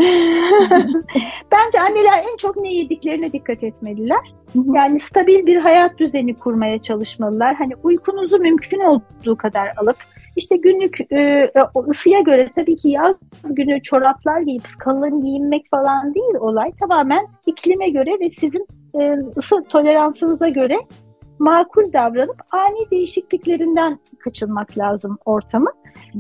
[1.52, 4.34] Bence anneler en çok ne yediklerine dikkat etmeliler.
[4.74, 7.56] Yani stabil bir hayat düzeni kurmaya çalışmalılar.
[7.56, 9.98] Hani uykunuzu mümkün olduğu kadar alıp
[10.36, 11.52] işte günlük e,
[11.90, 16.72] ısıya göre tabii ki yaz günü çoraplar giyip kalın giyinmek falan değil olay.
[16.80, 18.68] Tamamen iklime göre ve sizin
[19.00, 20.78] e, ısı toleransınıza göre
[21.40, 25.72] makul davranıp ani değişikliklerinden kaçınmak lazım ortamı.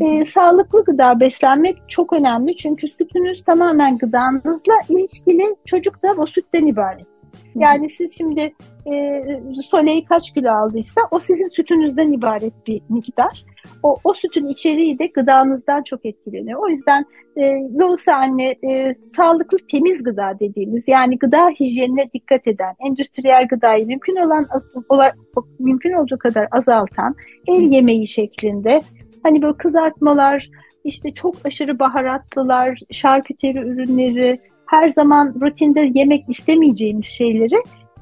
[0.01, 5.55] E, sağlıklı gıda beslenmek çok önemli çünkü sütünüz tamamen gıdanızla ilişkili.
[5.65, 7.07] Çocuk da o sütten ibaret.
[7.55, 8.53] Yani siz şimdi
[8.93, 9.23] e,
[9.69, 13.45] Soleil kaç kilo aldıysa o sizin sütünüzden ibaret bir miktar.
[13.83, 16.59] O, o sütün içeriği de gıdanızdan çok etkileniyor.
[16.63, 17.41] O yüzden e,
[17.79, 24.15] Loğusa anne e, sağlıklı temiz gıda dediğimiz yani gıda hijyenine dikkat eden, endüstriyel gıdayı mümkün
[24.15, 24.45] olan
[25.59, 27.15] mümkün olduğu kadar azaltan
[27.47, 28.81] ev yemeği şeklinde
[29.23, 30.49] hani böyle kızartmalar,
[30.83, 37.55] işte çok aşırı baharatlılar, şarküteri ürünleri, her zaman rutinde yemek istemeyeceğimiz şeyleri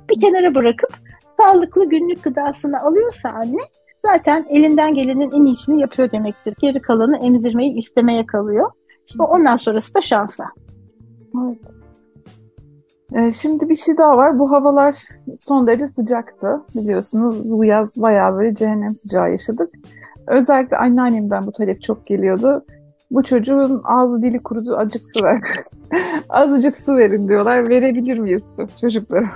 [0.10, 0.90] bir kenara bırakıp
[1.38, 3.62] sağlıklı günlük gıdasını alıyorsa anne
[4.02, 6.56] zaten elinden gelenin en iyisini yapıyor demektir.
[6.62, 8.72] Geri kalanı emzirmeyi istemeye kalıyor.
[9.20, 10.46] Ondan sonrası da şansa.
[11.46, 11.58] Evet.
[13.14, 14.40] Ee, şimdi bir şey daha var.
[14.40, 14.96] Bu havalar
[15.36, 16.62] son derece sıcaktı.
[16.76, 19.70] Biliyorsunuz bu yaz bayağı böyle cehennem sıcağı yaşadık.
[20.28, 22.66] Özellikle anneannemden bu talep çok geliyordu.
[23.12, 25.42] Bu çocuğun ağzı dili kurudu acık su ver.
[26.30, 27.70] Azıcık su verin diyorlar.
[27.70, 28.44] Verebilir miyiz
[28.82, 29.30] çocuklara?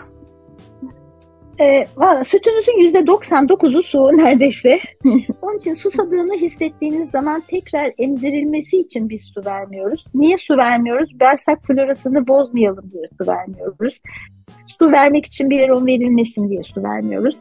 [1.59, 4.79] E, valla sütünüzün %99'u su neredeyse.
[5.41, 10.03] Onun için susadığını hissettiğiniz zaman tekrar emzirilmesi için biz su vermiyoruz.
[10.13, 11.19] Niye su vermiyoruz?
[11.19, 13.99] Bağırsak florasını bozmayalım diye su vermiyoruz.
[14.67, 17.37] Su vermek için bir on verilmesin diye su vermiyoruz.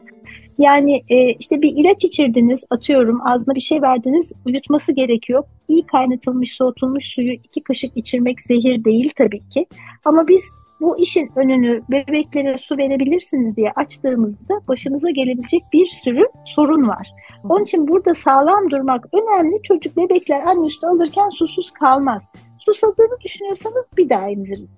[0.57, 5.43] Yani e, işte bir ilaç içirdiniz, atıyorum ağzına bir şey verdiniz, yutması gerekiyor.
[5.67, 9.65] İyi kaynatılmış, soğutulmuş suyu iki kaşık içirmek zehir değil tabii ki.
[10.05, 10.43] Ama biz
[10.81, 17.07] bu işin önünü bebeklere su verebilirsiniz diye açtığımızda başımıza gelebilecek bir sürü sorun var.
[17.49, 19.61] Onun için burada sağlam durmak önemli.
[19.63, 22.23] Çocuk bebekler anne üstü alırken susuz kalmaz.
[22.59, 24.69] Susadığını düşünüyorsanız bir daha emzirin.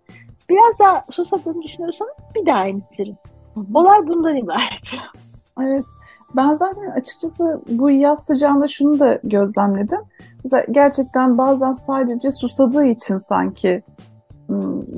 [0.49, 3.15] Biraz daha susadığını düşünüyorsanız bir daha emzirin.
[3.73, 4.81] Olay bundan ibaret.
[5.61, 5.85] Evet.
[6.35, 9.99] Ben zaten açıkçası bu yaz sıcağında şunu da gözlemledim.
[10.43, 13.83] Mesela gerçekten bazen sadece susadığı için sanki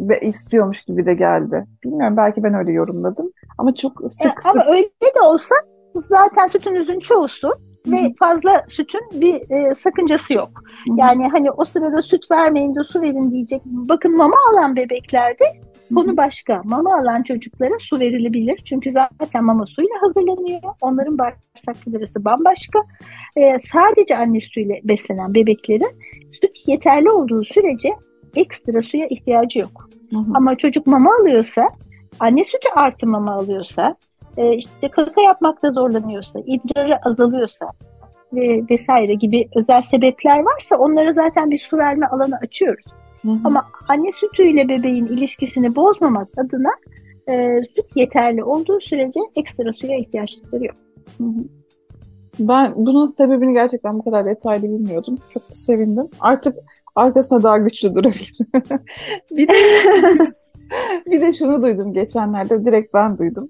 [0.10, 1.66] ve istiyormuş gibi de geldi.
[1.84, 3.32] Bilmiyorum belki ben öyle yorumladım.
[3.58, 4.46] Ama çok sık.
[4.46, 5.56] E, ama öyle de olsa
[6.10, 7.52] zaten sütünüzün çoğusu
[7.88, 10.50] ve fazla sütün bir e, sakıncası yok.
[10.56, 10.96] Hı-hı.
[10.98, 13.62] Yani hani o sırada süt vermeyin de su verin diyecek.
[13.66, 15.44] Bakın mama alan bebeklerde
[15.96, 16.62] konu başka.
[16.64, 18.62] Mama alan çocuklara su verilebilir.
[18.66, 20.62] Çünkü zaten mama suyla hazırlanıyor.
[20.82, 22.80] Onların bağırsak florası bambaşka.
[23.38, 25.92] E, sadece anne suyuyla beslenen bebeklerin
[26.30, 27.90] süt yeterli olduğu sürece
[28.36, 29.90] ekstra suya ihtiyacı yok.
[30.10, 30.32] Hı-hı.
[30.34, 31.70] Ama çocuk mama alıyorsa,
[32.20, 33.96] anne sütü artı mama alıyorsa
[34.38, 37.66] e, işte kaka yapmakta zorlanıyorsa, idrarı azalıyorsa
[38.34, 42.86] ve vesaire gibi özel sebepler varsa onlara zaten bir su verme alanı açıyoruz.
[43.22, 43.40] Hı hı.
[43.44, 46.72] Ama anne sütüyle bebeğin ilişkisini bozmamak adına
[47.30, 50.76] e, süt yeterli olduğu sürece ekstra suya ihtiyaçları yok.
[51.18, 51.44] Hı hı.
[52.40, 55.18] Ben bunun sebebini gerçekten bu kadar detaylı bilmiyordum.
[55.30, 56.08] Çok sevindim.
[56.20, 56.56] Artık
[57.00, 58.48] arkasına daha güçlü durabilirim.
[59.32, 59.54] bir de
[61.06, 62.66] bir de şunu duydum geçenlerde.
[62.66, 63.50] Direkt ben duydum.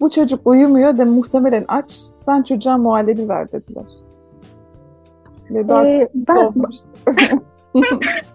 [0.00, 2.00] Bu çocuk uyumuyor de muhtemelen aç.
[2.24, 3.84] Sen çocuğa muhallebi ver dediler.
[5.50, 6.52] Ve daha ee, ben,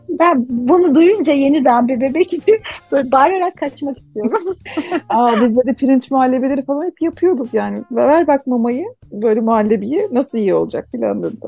[0.10, 2.56] ben bunu duyunca yeniden bir bebek için
[2.91, 4.58] böyle bağırarak kaçmak istiyorum.
[5.10, 7.78] Aa, biz de pirinç muhallebileri falan hep yapıyorduk yani.
[7.91, 11.48] Ver bak mamayı, böyle muhallebiyi nasıl iyi olacak filan dedi.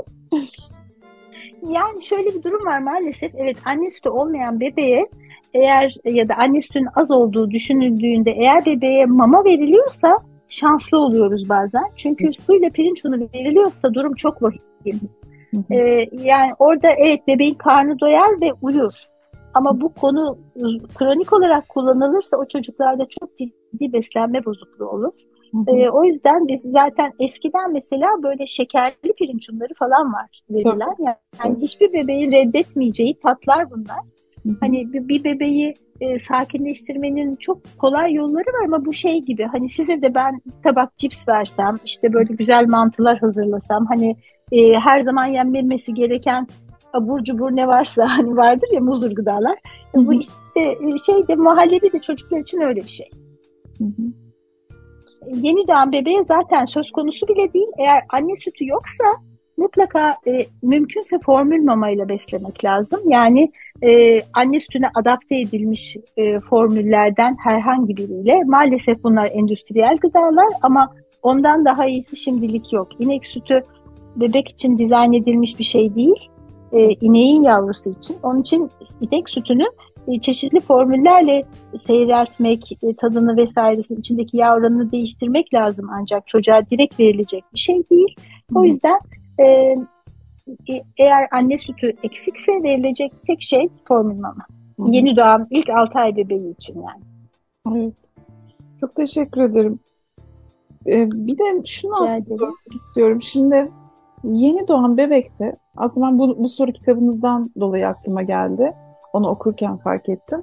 [1.69, 3.35] Yani şöyle bir durum var maalesef.
[3.35, 5.09] Evet anne sütü olmayan bebeğe
[5.53, 10.17] eğer ya da anne sütünün az olduğu düşünüldüğünde eğer bebeğe mama veriliyorsa
[10.49, 11.83] şanslı oluyoruz bazen.
[11.95, 14.99] Çünkü suyla pirinç unu veriliyorsa durum çok vahim.
[15.71, 18.93] Ee, yani orada evet bebeğin karnı doyar ve uyur.
[19.53, 20.37] Ama bu konu
[20.95, 25.13] kronik olarak kullanılırsa o çocuklarda çok ciddi beslenme bozukluğu olur.
[25.67, 30.95] Ee, o yüzden biz zaten eskiden mesela böyle şekerli pirinç unları falan var verilen.
[30.99, 33.99] Yani, yani hiçbir bebeğin reddetmeyeceği tatlar bunlar.
[34.59, 39.69] Hani bir, bir bebeği e, sakinleştirmenin çok kolay yolları var ama bu şey gibi hani
[39.69, 44.15] size de ben tabak cips versem işte böyle güzel mantılar hazırlasam hani
[44.51, 46.47] e, her zaman yenmemesi gereken
[46.93, 49.57] abur cubur ne varsa hani vardır ya muzur gıdalar.
[49.95, 50.07] Hı hı.
[50.07, 53.09] Bu işte e, şey de muhallebi de çocuklar için öyle bir şey.
[53.77, 54.22] Hı hı.
[55.33, 57.67] Yeni doğan bebeğe zaten söz konusu bile değil.
[57.77, 59.03] Eğer anne sütü yoksa
[59.57, 62.99] mutlaka e, mümkünse formül mamayla beslemek lazım.
[63.05, 63.51] Yani
[63.83, 71.65] e, anne sütüne adapte edilmiş e, formüllerden herhangi biriyle maalesef bunlar endüstriyel gıdalar ama ondan
[71.65, 72.87] daha iyisi şimdilik yok.
[72.99, 73.61] İnek sütü
[74.15, 76.29] bebek için dizayn edilmiş bir şey değil.
[76.71, 78.17] E, ineğin yavrusu için.
[78.23, 78.69] Onun için
[79.01, 79.65] inek sütünü
[80.21, 81.45] çeşitli formüllerle
[81.87, 88.15] seyreltmek, e, tadını vesairesini, içindeki yavranını değiştirmek lazım ancak çocuğa direkt verilecek bir şey değil.
[88.55, 88.99] O yüzden
[89.39, 89.45] e,
[90.69, 94.45] e, eğer anne sütü eksikse verilecek tek şey formül mama.
[94.79, 97.03] Yeni doğan ilk 6 ay bebeği için yani.
[97.77, 97.93] Evet.
[98.79, 99.79] Çok teşekkür ederim.
[100.87, 103.21] Ee, bir de şunu aslında istiyorum.
[103.21, 103.71] Şimdi
[104.23, 108.73] yeni doğan bebekte aslında ben bu, bu soru kitabınızdan dolayı aklıma geldi.
[109.13, 110.41] Onu okurken fark ettim.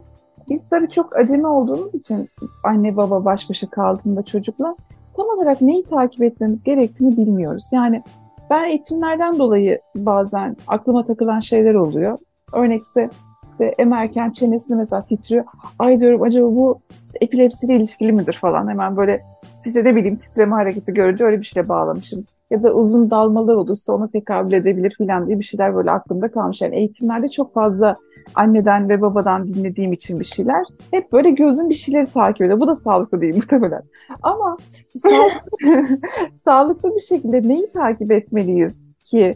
[0.48, 2.28] Biz tabii çok acemi olduğumuz için
[2.64, 4.76] anne baba baş başa kaldığında çocukla
[5.16, 7.64] tam olarak neyi takip etmemiz gerektiğini bilmiyoruz.
[7.72, 8.02] Yani
[8.50, 12.18] ben eğitimlerden dolayı bazen aklıma takılan şeyler oluyor.
[12.52, 13.10] Örnekse
[13.48, 15.44] işte emerken çenesini mesela titriyor.
[15.78, 18.68] Ay diyorum acaba bu işte epilepsiyle ilişkili midir falan.
[18.68, 19.22] Hemen böyle
[19.66, 22.24] işte ne bileyim titreme hareketi görünce öyle bir şeyle bağlamışım.
[22.50, 26.60] Ya da uzun dalmalar olursa ona tekabül edebilir filan diye bir şeyler böyle aklımda kalmış.
[26.60, 27.96] Yani eğitimlerde çok fazla
[28.34, 30.64] anneden ve babadan dinlediğim için bir şeyler.
[30.90, 32.60] Hep böyle gözüm bir şeyleri takip ediyor.
[32.60, 33.82] Bu da sağlıklı değil muhtemelen.
[34.22, 34.56] Ama
[35.02, 35.98] sağlıklı,
[36.44, 39.34] sağlıklı bir şekilde neyi takip etmeliyiz ki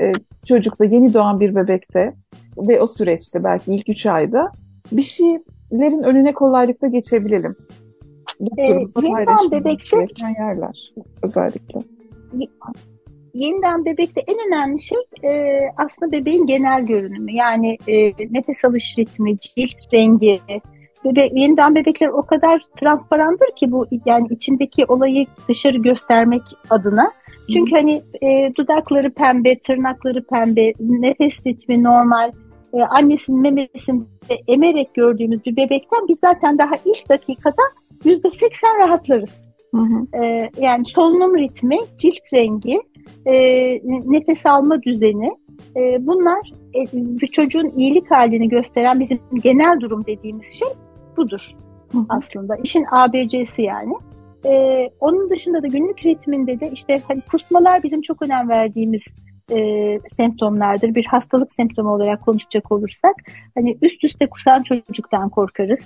[0.00, 0.12] e,
[0.46, 2.14] çocukta yeni doğan bir bebekte
[2.58, 4.50] ve o süreçte belki ilk üç ayda
[4.92, 7.56] bir şeylerin önüne kolaylıkla geçebilelim.
[8.58, 10.06] Ee, paylaşmak bebekte
[10.38, 11.95] yerler özellikle
[13.36, 17.32] yeniden bebekte en önemli şey e, aslında bebeğin genel görünümü.
[17.32, 20.40] Yani e, nefes alış ritmi, cilt rengi.
[21.04, 27.12] Bebe, yeniden bebekler o kadar transparandır ki bu yani içindeki olayı dışarı göstermek adına.
[27.52, 32.32] Çünkü hani e, dudakları pembe, tırnakları pembe, nefes ritmi normal.
[32.72, 34.04] E, annesinin memesinde
[34.48, 37.62] emerek gördüğümüz bir bebekten biz zaten daha ilk dakikada
[38.04, 39.45] yüzde seksen rahatlarız.
[39.74, 40.22] Hı hı.
[40.24, 42.80] E, yani solunum ritmi, cilt rengi,
[43.26, 43.34] e,
[44.10, 45.36] nefes alma düzeni
[45.76, 50.68] e, bunlar e, bir çocuğun iyilik halini gösteren bizim genel durum dediğimiz şey
[51.16, 51.40] budur.
[52.08, 52.56] aslında.
[52.62, 53.94] İşin ABC'si yani.
[54.46, 59.02] Ee, onun dışında da günlük ritminde de işte hani kusmalar bizim çok önem verdiğimiz
[59.52, 59.58] e,
[60.16, 60.94] semptomlardır.
[60.94, 63.14] Bir hastalık semptomu olarak konuşacak olursak
[63.54, 65.80] hani üst üste kusan çocuktan korkarız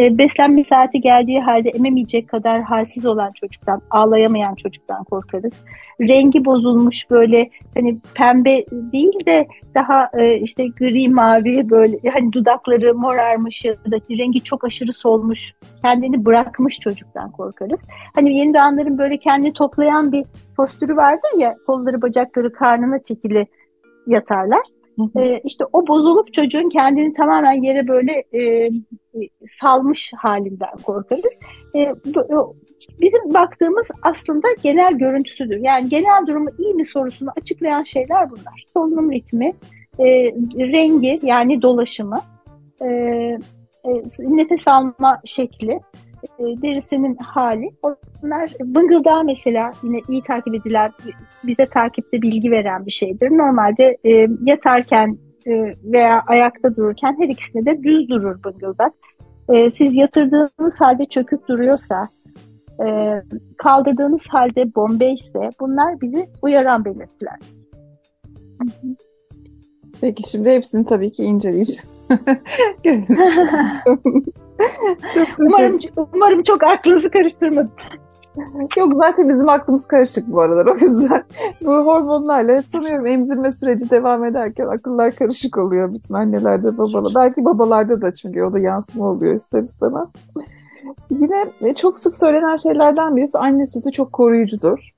[0.00, 5.52] e, beslenme saati geldiği halde ememeyecek kadar halsiz olan çocuktan, ağlayamayan çocuktan korkarız.
[6.00, 12.94] Rengi bozulmuş böyle hani pembe değil de daha e, işte gri mavi böyle hani dudakları
[12.94, 17.80] morarmış ya da rengi çok aşırı solmuş, kendini bırakmış çocuktan korkarız.
[18.14, 20.24] Hani yeni doğanların böyle kendini toplayan bir
[20.56, 23.46] postürü vardır ya kolları bacakları karnına çekili
[24.06, 24.75] yatarlar.
[25.18, 28.68] E, işte o bozulup çocuğun kendini tamamen yere böyle e,
[29.60, 31.34] salmış halinden korkarız.
[31.74, 31.92] E,
[33.00, 35.58] bizim baktığımız aslında genel görüntüsüdür.
[35.60, 38.64] Yani genel durumu iyi mi sorusunu açıklayan şeyler bunlar.
[38.74, 39.52] Solunum ritmi,
[39.98, 40.06] e,
[40.72, 42.20] rengi yani dolaşımı,
[42.82, 42.86] e,
[43.84, 45.80] e, nefes alma şekli,
[46.38, 47.70] e, derisinin hali.
[47.82, 50.92] Onlar bıngıldağı mesela yine iyi takip edilen,
[51.44, 53.30] bize takipte bilgi veren bir şeydir.
[53.30, 58.92] Normalde e, yatarken e, veya ayakta dururken her ikisinde de düz durur bıngıldak.
[59.52, 62.08] E, siz yatırdığınız halde çöküp duruyorsa,
[62.86, 63.22] e,
[63.56, 67.38] kaldırdığınız halde bombe ise bunlar bizi uyaran belirtiler.
[70.00, 71.82] Peki şimdi hepsini tabii ki inceleyeceğim.
[75.14, 75.78] çok umarım,
[76.14, 77.72] umarım çok aklınızı karıştırmadım.
[78.76, 81.24] Yok zaten bizim aklımız karışık bu aralar o yüzden.
[81.64, 87.08] Bu hormonlarla sanıyorum emzirme süreci devam ederken akıllar karışık oluyor bütün annelerde babalarda.
[87.14, 90.08] Belki babalarda da çünkü o da yansıma oluyor ister istemez.
[91.10, 94.90] Yine e, çok sık söylenen şeylerden birisi anne sütü çok koruyucudur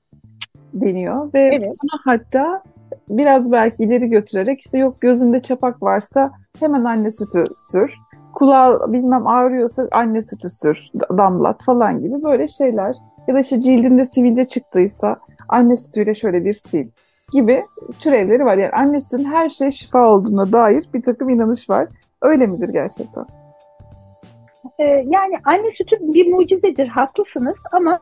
[0.73, 1.33] deniyor.
[1.33, 1.75] Ve evet.
[2.05, 2.63] hatta
[3.09, 7.93] biraz belki ileri götürerek işte yok gözünde çapak varsa hemen anne sütü sür.
[8.39, 12.95] Kulağı bilmem ağrıyorsa anne sütü sür, damlat falan gibi böyle şeyler.
[13.27, 15.15] Ya da işte cildinde sivilce çıktıysa
[15.49, 16.87] anne sütüyle şöyle bir sil
[17.31, 17.63] gibi
[17.99, 18.57] türevleri var.
[18.57, 21.87] Yani anne sütünün her şeye şifa olduğuna dair bir takım inanış var.
[22.21, 23.25] Öyle midir gerçekten?
[24.79, 27.99] Ee, yani anne sütü bir mucizedir, haklısınız ama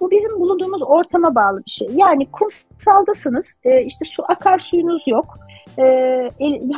[0.00, 1.88] bu bizim bulunduğumuz ortama bağlı bir şey.
[1.94, 5.26] Yani kumsaldasınız, e, işte su akar suyunuz yok.
[5.78, 5.84] E,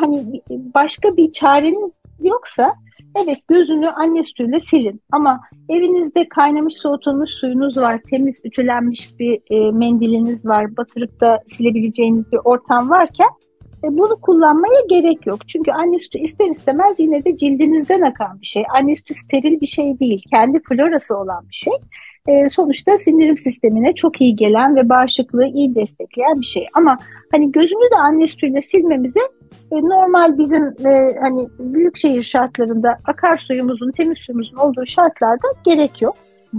[0.00, 1.90] hani başka bir çareniz
[2.24, 2.74] yoksa
[3.16, 5.02] evet gözünü anne sütüyle silin.
[5.12, 12.32] Ama evinizde kaynamış soğutulmuş suyunuz var, temiz ütülenmiş bir e, mendiliniz var, batırıp da silebileceğiniz
[12.32, 13.28] bir ortam varken
[13.84, 15.48] e, bunu kullanmaya gerek yok.
[15.48, 18.64] Çünkü anne sütü ister istemez yine de cildinizden akan bir şey.
[18.74, 21.72] Anne sütü steril bir şey değil, kendi florası olan bir şey
[22.28, 26.66] e, sonuçta sindirim sistemine çok iyi gelen ve bağışıklığı iyi destekleyen bir şey.
[26.74, 26.98] Ama
[27.32, 29.20] hani gözünü de anne sütüyle silmemize
[29.70, 36.16] normal bizim e, hani büyük şehir şartlarında akarsuyumuzun, temiz suyumuzun olduğu şartlarda gerek yok.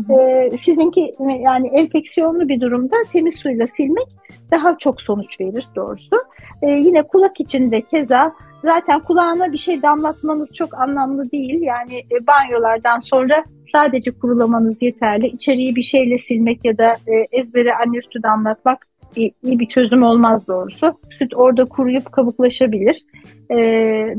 [0.09, 1.11] E, sizinki
[1.45, 4.07] yani enfeksiyonlu bir durumda temiz suyla silmek
[4.51, 6.15] daha çok sonuç verir doğrusu.
[6.61, 11.61] E, yine kulak içinde keza zaten kulağına bir şey damlatmanız çok anlamlı değil.
[11.61, 15.27] Yani e, banyolardan sonra sadece kurulamanız yeterli.
[15.27, 20.47] İçeriği bir şeyle silmek ya da e, ezbere anne sütü damlatmak iyi, bir çözüm olmaz
[20.47, 20.93] doğrusu.
[21.09, 23.05] Süt orada kuruyup kabuklaşabilir.
[23.51, 23.57] E,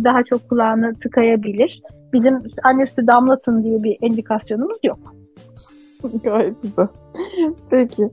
[0.05, 1.83] daha çok kulağını tıkayabilir.
[2.13, 4.99] Bizim anne sütü damlatın diye bir indikasyonumuz yok.
[6.25, 6.89] Gayet güzel.
[7.71, 8.11] Peki.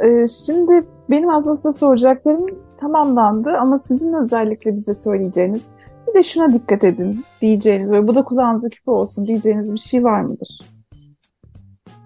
[0.00, 2.46] Ee, şimdi benim aslında soracaklarım
[2.80, 5.62] tamamlandı ama sizin özellikle bize söyleyeceğiniz
[6.08, 10.04] bir de şuna dikkat edin diyeceğiniz ve bu da kulağınıza küpe olsun diyeceğiniz bir şey
[10.04, 10.58] var mıdır?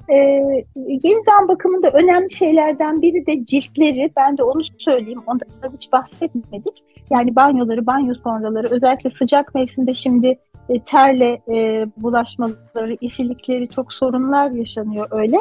[0.09, 0.17] Ee,
[0.77, 4.11] yeniden bakımında önemli şeylerden biri de ciltleri.
[4.17, 5.23] Ben de onu söyleyeyim.
[5.27, 6.85] Ondan hiç bahsetmedik.
[7.11, 14.50] Yani banyoları, banyo sonraları özellikle sıcak mevsimde şimdi e, terle e, bulaşmaları, isilikleri çok sorunlar
[14.50, 15.37] yaşanıyor öyle.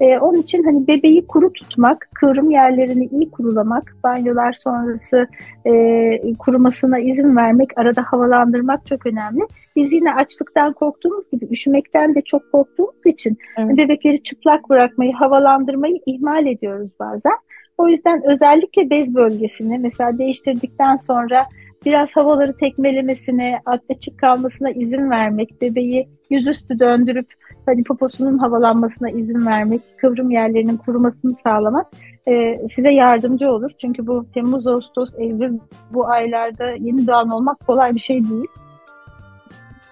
[0.00, 5.26] E, onun için hani bebeği kuru tutmak, kıvrım yerlerini iyi kurulamak, banyolar sonrası
[5.64, 9.42] e, kurumasına izin vermek, arada havalandırmak çok önemli.
[9.76, 13.76] Biz yine açlıktan korktuğumuz gibi üşümekten de çok korktuğumuz için evet.
[13.76, 17.32] bebekleri çıplak bırakmayı, havalandırmayı ihmal ediyoruz bazen.
[17.78, 21.46] O yüzden özellikle bez bölgesini mesela değiştirdikten sonra
[21.84, 27.26] biraz havaları tekmelemesine, açık kalmasına izin vermek, bebeği yüzüstü döndürüp
[27.66, 31.86] hani poposunun havalanmasına izin vermek, kıvrım yerlerinin kurumasını sağlamak
[32.28, 33.70] e, size yardımcı olur.
[33.80, 35.58] Çünkü bu Temmuz, Ağustos, Eylül
[35.90, 38.48] bu aylarda yeni doğan olmak kolay bir şey değil.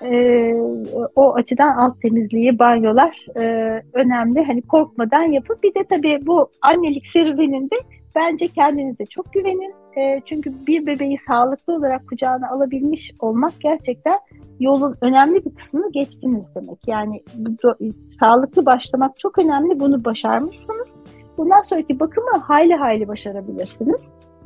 [0.02, 0.52] E,
[1.16, 3.42] o açıdan alt temizliği, banyolar e,
[3.92, 4.44] önemli.
[4.44, 5.56] Hani korkmadan yapın.
[5.62, 7.76] Bir de tabii bu annelik serüveninde
[8.14, 9.74] bence kendinize çok güvenin.
[9.96, 14.18] E, çünkü bir bebeği sağlıklı olarak kucağına alabilmiş olmak gerçekten
[14.60, 16.78] yolun önemli bir kısmını geçtiniz demek.
[16.86, 17.22] Yani
[17.62, 17.74] do,
[18.20, 19.80] sağlıklı başlamak çok önemli.
[19.80, 20.88] Bunu başarmışsınız.
[21.38, 24.00] Bundan sonraki bakımı hayli hayli başarabilirsiniz.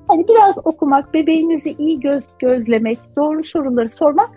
[0.08, 4.30] Hani biraz okumak, bebeğinizi iyi göz gözlemek, doğru soruları sormak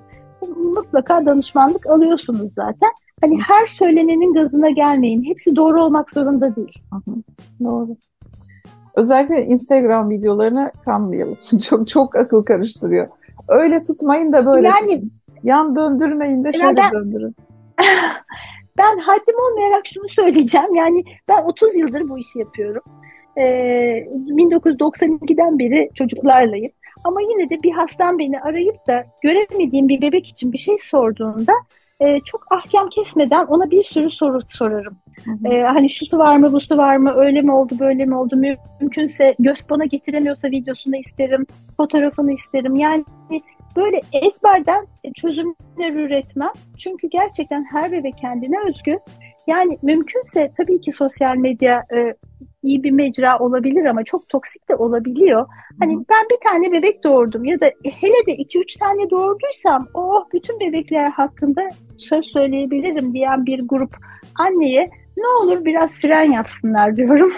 [0.55, 2.89] mutlaka danışmanlık alıyorsunuz zaten.
[3.21, 5.23] Hani her söylenenin gazına gelmeyin.
[5.23, 6.81] Hepsi doğru olmak zorunda değil.
[6.93, 7.15] Hı hı.
[7.63, 7.95] Doğru.
[8.95, 11.37] Özellikle Instagram videolarına kanmayalım.
[11.69, 13.07] çok çok akıl karıştırıyor.
[13.47, 15.03] Öyle tutmayın da böyle yani,
[15.43, 17.35] yan döndürmeyin de şöyle ben, döndürün.
[18.77, 20.75] ben haddim olmayarak şunu söyleyeceğim.
[20.75, 22.83] Yani ben 30 yıldır bu işi yapıyorum.
[23.37, 23.41] Ee,
[24.27, 26.71] 1992'den beri çocuklarlayım.
[27.03, 31.53] Ama yine de bir hastam beni arayıp da göremediğim bir bebek için bir şey sorduğunda
[32.01, 34.97] e, çok ahkam kesmeden ona bir sürü soru sorarım.
[35.25, 35.53] Hı hı.
[35.53, 38.15] E, hani şu su var mı, bu su var mı, öyle mi oldu, böyle mi
[38.15, 38.35] oldu,
[38.79, 41.45] mümkünse göz bana getiremiyorsa videosunu isterim,
[41.77, 42.75] fotoğrafını isterim.
[42.75, 43.03] Yani
[43.75, 46.51] böyle ezberden çözümler üretmem.
[46.77, 48.99] Çünkü gerçekten her bebek kendine özgü.
[49.47, 52.13] Yani mümkünse tabii ki sosyal medya e,
[52.63, 55.47] iyi bir mecra olabilir ama çok toksik de olabiliyor.
[55.79, 60.25] Hani ben bir tane bebek doğurdum ya da hele de iki üç tane doğurduysam oh
[60.33, 63.95] bütün bebekler hakkında söz söyleyebilirim diyen bir grup
[64.39, 67.31] anneye ne olur biraz fren yapsınlar diyorum.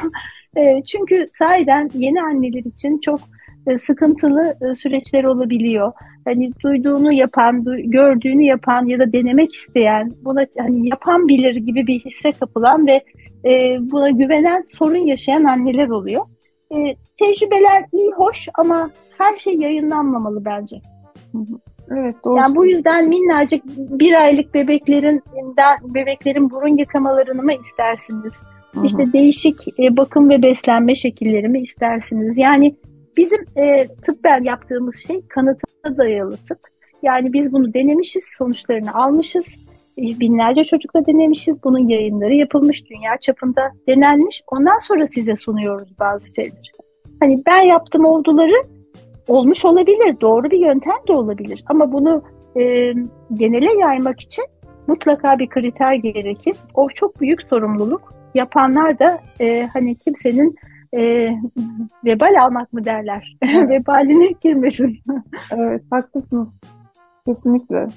[0.58, 3.20] E, çünkü sahiden yeni anneler için çok
[3.68, 5.92] e, sıkıntılı e, süreçler olabiliyor.
[6.26, 12.00] Hani duyduğunu yapan, gördüğünü yapan ya da denemek isteyen, buna hani yapan bilir gibi bir
[12.00, 13.02] hisse kapılan ve
[13.46, 16.26] e, buna güvenen sorun yaşayan anneler oluyor.
[16.72, 20.82] E, tecrübeler iyi, hoş ama her şey yayınlanmamalı bence.
[21.92, 22.38] Evet doğru.
[22.38, 25.24] Yani bu yüzden minnacık bir aylık bebeklerin
[25.84, 28.34] bebeklerin burun yıkamalarını mı istersiniz?
[28.74, 28.86] Hı-hı.
[28.86, 32.38] İşte değişik e, bakım ve beslenme şekilleri mi istersiniz?
[32.38, 32.76] Yani
[33.18, 36.60] bizim e, tıbben yaptığımız şey kanıtına dayalı tıp.
[37.04, 39.46] Yani biz bunu denemişiz, sonuçlarını almışız
[39.98, 41.64] binlerce çocukla denemişiz.
[41.64, 44.42] Bunun yayınları yapılmış, dünya çapında denenmiş.
[44.48, 46.74] Ondan sonra size sunuyoruz bazı şeyleri.
[47.20, 48.64] Hani ben yaptım olduları
[49.28, 51.64] olmuş olabilir, doğru bir yöntem de olabilir.
[51.68, 52.24] Ama bunu
[52.58, 52.94] e,
[53.34, 54.46] genele yaymak için
[54.88, 56.56] mutlaka bir kriter gerekir.
[56.74, 58.14] O çok büyük sorumluluk.
[58.36, 60.56] Yapanlar da e, hani kimsenin
[60.98, 61.30] e,
[62.06, 63.38] vebal almak mı derler?
[63.44, 65.00] Vebaline girmesin.
[65.52, 66.48] evet, haklısınız.
[67.26, 67.88] Kesinlikle.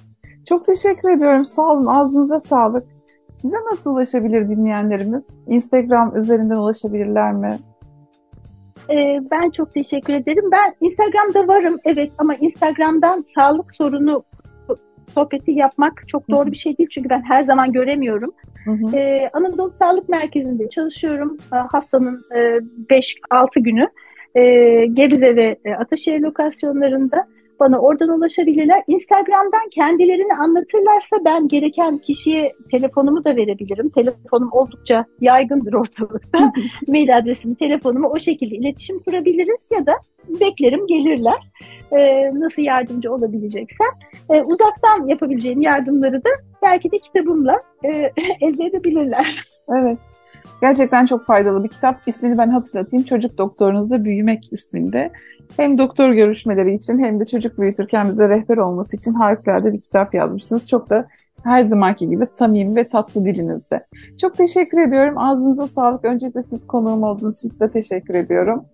[0.49, 1.44] Çok teşekkür ediyorum.
[1.44, 1.86] Sağ olun.
[1.86, 2.86] Ağzınıza sağlık.
[3.34, 5.24] Size nasıl ulaşabilir dinleyenlerimiz?
[5.47, 7.59] Instagram üzerinden ulaşabilirler mi?
[8.90, 10.44] Ee, ben çok teşekkür ederim.
[10.53, 14.24] Ben Instagram'da varım evet ama Instagram'dan sağlık sorunu
[15.14, 18.32] sohbeti yapmak çok doğru bir şey değil çünkü ben her zaman göremiyorum.
[18.94, 22.20] Ee, Anadolu Sağlık Merkezi'nde çalışıyorum ee, haftanın
[22.90, 23.88] 5-6 e, günü.
[24.34, 27.26] Ee, Gebze ve e, Ataşehir lokasyonlarında.
[27.61, 28.82] Bana oradan ulaşabilirler.
[28.86, 33.88] Instagram'dan kendilerini anlatırlarsa ben gereken kişiye telefonumu da verebilirim.
[33.88, 36.52] Telefonum oldukça yaygındır ortalıkta.
[36.88, 39.92] Mail adresimi, telefonumu o şekilde iletişim kurabiliriz ya da
[40.40, 41.50] beklerim gelirler.
[41.92, 43.88] Ee, nasıl yardımcı olabileceksem.
[44.30, 46.30] Ee, uzaktan yapabileceğim yardımları da
[46.62, 47.88] belki de kitabımla e,
[48.40, 49.44] elde edebilirler.
[49.68, 49.98] Evet.
[50.61, 52.00] Gerçekten çok faydalı bir kitap.
[52.07, 53.04] İsmini ben hatırlatayım.
[53.04, 55.11] Çocuk Doktorunuzda Büyümek isminde.
[55.57, 60.14] Hem doktor görüşmeleri için hem de çocuk büyütürken bize rehber olması için harikulade bir kitap
[60.14, 60.68] yazmışsınız.
[60.68, 61.09] Çok da
[61.44, 63.86] her zamanki gibi samimi ve tatlı dilinizde.
[64.20, 65.18] Çok teşekkür ediyorum.
[65.18, 66.04] Ağzınıza sağlık.
[66.04, 68.64] Öncelikle siz konuğum olduğunuz için size teşekkür ediyorum.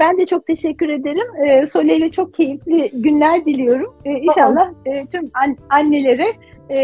[0.00, 1.26] Ben de çok teşekkür ederim.
[1.46, 3.94] Ee, Sole ile çok keyifli günler diliyorum.
[4.04, 6.26] Ee, inşallah e, tüm an- annelere
[6.70, 6.76] e,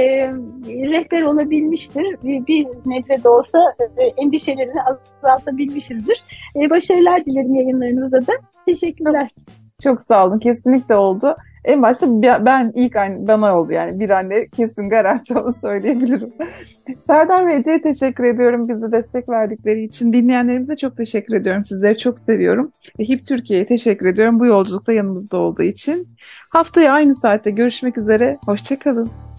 [0.67, 2.17] rehber olabilmiştir.
[2.25, 3.59] Bir, bir nebze de olsa
[3.97, 4.81] e, endişelerini
[5.23, 6.25] azaltabilmişizdir.
[6.57, 8.33] E, başarılar dilerim yayınlarınızda da.
[8.67, 9.31] Teşekkürler.
[9.83, 10.39] Çok sağ olun.
[10.39, 11.37] Kesinlikle oldu.
[11.65, 12.07] En başta
[12.47, 16.33] ben ilk anne bana oldu yani bir anne kesin garanti onu söyleyebilirim.
[17.07, 20.13] Serdar ve Ece'ye teşekkür ediyorum bize destek verdikleri için.
[20.13, 21.65] Dinleyenlerimize çok teşekkür ediyorum.
[21.65, 22.73] Sizleri çok seviyorum.
[22.99, 26.09] Ve HIP Türkiye'ye teşekkür ediyorum bu yolculukta yanımızda olduğu için.
[26.51, 28.39] Haftaya aynı saatte görüşmek üzere.
[28.47, 29.32] Hoşçakalın.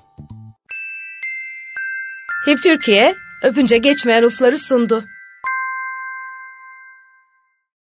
[2.45, 5.03] HIP Türkiye öpünce geçmeyen ufları sundu.